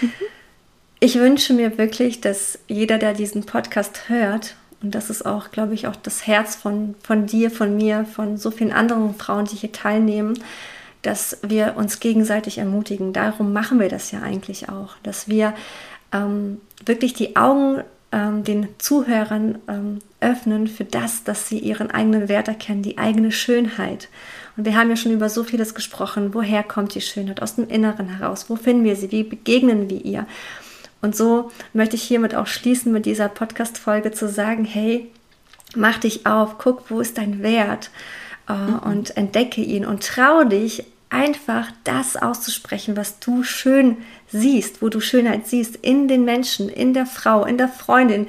Ich 1.04 1.16
wünsche 1.16 1.52
mir 1.52 1.78
wirklich, 1.78 2.20
dass 2.20 2.60
jeder, 2.68 2.96
der 2.96 3.12
diesen 3.12 3.44
Podcast 3.44 4.08
hört 4.08 4.54
und 4.82 4.94
das 4.94 5.10
ist 5.10 5.24
auch, 5.24 5.50
glaube 5.50 5.74
ich, 5.74 5.86
auch 5.86 5.96
das 5.96 6.26
Herz 6.26 6.56
von, 6.56 6.94
von 7.02 7.26
dir, 7.26 7.50
von 7.50 7.76
mir, 7.76 8.04
von 8.04 8.36
so 8.36 8.50
vielen 8.50 8.72
anderen 8.72 9.14
Frauen, 9.14 9.44
die 9.44 9.56
hier 9.56 9.72
teilnehmen, 9.72 10.38
dass 11.02 11.38
wir 11.42 11.74
uns 11.76 12.00
gegenseitig 12.00 12.58
ermutigen. 12.58 13.12
Darum 13.12 13.52
machen 13.52 13.80
wir 13.80 13.88
das 13.88 14.10
ja 14.10 14.22
eigentlich 14.22 14.68
auch, 14.68 14.96
dass 15.02 15.28
wir 15.28 15.54
ähm, 16.12 16.60
wirklich 16.84 17.14
die 17.14 17.36
Augen 17.36 17.82
ähm, 18.12 18.44
den 18.44 18.68
Zuhörern 18.78 19.58
ähm, 19.68 19.98
öffnen 20.20 20.68
für 20.68 20.84
das, 20.84 21.24
dass 21.24 21.48
sie 21.48 21.58
ihren 21.58 21.90
eigenen 21.90 22.28
Wert 22.28 22.48
erkennen, 22.48 22.82
die 22.82 22.98
eigene 22.98 23.32
Schönheit. 23.32 24.08
Und 24.56 24.66
wir 24.66 24.76
haben 24.76 24.90
ja 24.90 24.96
schon 24.96 25.12
über 25.12 25.28
so 25.28 25.44
vieles 25.44 25.74
gesprochen. 25.74 26.34
Woher 26.34 26.62
kommt 26.62 26.94
die 26.94 27.00
Schönheit? 27.00 27.40
Aus 27.40 27.56
dem 27.56 27.68
Inneren 27.68 28.18
heraus. 28.18 28.50
Wo 28.50 28.56
finden 28.56 28.84
wir 28.84 28.96
sie? 28.96 29.10
Wie 29.10 29.24
begegnen 29.24 29.88
wir 29.88 30.04
ihr? 30.04 30.26
Und 31.02 31.14
so 31.14 31.50
möchte 31.74 31.96
ich 31.96 32.02
hiermit 32.02 32.34
auch 32.34 32.46
schließen 32.46 32.92
mit 32.92 33.04
dieser 33.04 33.28
Podcast-Folge 33.28 34.12
zu 34.12 34.28
sagen, 34.28 34.64
hey, 34.64 35.10
mach 35.74 35.98
dich 35.98 36.26
auf, 36.26 36.56
guck, 36.58 36.90
wo 36.90 37.00
ist 37.00 37.18
dein 37.18 37.42
Wert 37.42 37.90
äh, 38.48 38.54
mhm. 38.54 38.78
und 38.78 39.16
entdecke 39.16 39.60
ihn 39.60 39.84
und 39.84 40.06
trau 40.06 40.44
dich 40.44 40.84
einfach 41.10 41.70
das 41.84 42.16
auszusprechen, 42.16 42.96
was 42.96 43.18
du 43.18 43.42
schön 43.42 43.98
siehst, 44.28 44.80
wo 44.80 44.88
du 44.88 45.00
Schönheit 45.00 45.46
siehst, 45.46 45.76
in 45.76 46.08
den 46.08 46.24
Menschen, 46.24 46.68
in 46.68 46.94
der 46.94 47.04
Frau, 47.04 47.44
in 47.44 47.58
der 47.58 47.68
Freundin, 47.68 48.28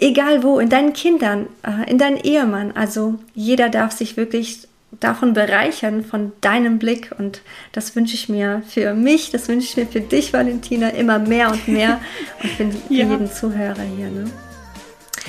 egal 0.00 0.42
wo, 0.42 0.58
in 0.58 0.68
deinen 0.68 0.92
Kindern, 0.92 1.46
äh, 1.62 1.88
in 1.88 1.98
deinen 1.98 2.16
Ehemann. 2.16 2.72
Also 2.72 3.18
jeder 3.34 3.68
darf 3.68 3.92
sich 3.92 4.16
wirklich 4.16 4.66
davon 4.92 5.34
bereichern, 5.34 6.04
von 6.04 6.32
deinem 6.40 6.78
Blick. 6.78 7.12
Und 7.16 7.42
das 7.72 7.94
wünsche 7.94 8.14
ich 8.14 8.28
mir 8.28 8.62
für 8.68 8.94
mich, 8.94 9.30
das 9.30 9.48
wünsche 9.48 9.66
ich 9.66 9.76
mir 9.76 9.86
für 9.86 10.00
dich, 10.00 10.32
Valentina, 10.32 10.90
immer 10.90 11.18
mehr 11.18 11.50
und 11.50 11.68
mehr 11.68 12.00
und 12.42 12.50
für, 12.50 12.64
ja. 12.64 13.06
jeden 13.06 13.30
Zuhörer 13.30 13.82
hier. 13.96 14.10
Ne? 14.10 14.30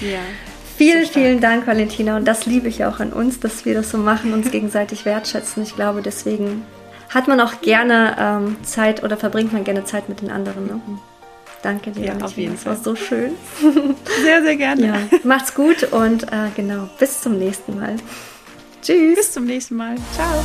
Ja. 0.02 0.20
Vielen, 0.78 1.06
so 1.06 1.12
vielen 1.12 1.42
Dank, 1.42 1.68
Valentina. 1.68 2.18
Und 2.18 2.26
das 2.26 2.46
liebe 2.46 2.68
ich 2.68 2.86
auch 2.86 3.00
an 3.00 3.14
uns, 3.14 3.40
dass 3.40 3.66
wir 3.66 3.76
das 3.76 3.92
so 3.92 3.98
machen, 3.98 4.34
uns 4.34 4.50
gegenseitig 4.52 5.06
wertschätzen. 5.06 5.64
Ich 5.64 5.76
glaube, 5.76 6.02
deswegen 6.02 6.66
hat 7.10 7.28
man 7.28 7.40
auch 7.40 7.62
gerne 7.62 8.16
ähm, 8.18 8.56
Zeit 8.64 9.04
oder 9.04 9.18
verbringt 9.18 9.54
man 9.54 9.64
gerne 9.64 9.84
Zeit 9.86 10.10
mit 10.10 10.22
den 10.22 10.32
anderen. 10.32 10.66
Ne? 10.66 10.82
Danke 11.62 11.92
dir. 11.92 12.06
Ja, 12.06 12.26
auf 12.26 12.38
jeden 12.38 12.58
Fall. 12.58 12.74
Das 12.76 12.86
war 12.86 12.96
so 12.96 12.96
schön. 12.96 13.34
Sehr, 14.24 14.42
sehr 14.42 14.56
gerne. 14.56 14.88
Ja, 14.88 15.20
macht's 15.24 15.54
gut 15.54 15.84
und 15.92 16.24
äh, 16.24 16.50
genau, 16.56 16.90
bis 17.00 17.22
zum 17.22 17.38
nächsten 17.38 17.80
Mal. 17.80 17.98
Tschüss. 18.82 19.16
Bis 19.16 19.32
zum 19.32 19.46
nächsten 19.46 19.76
Mal. 19.76 19.96
Ciao. 20.14 20.44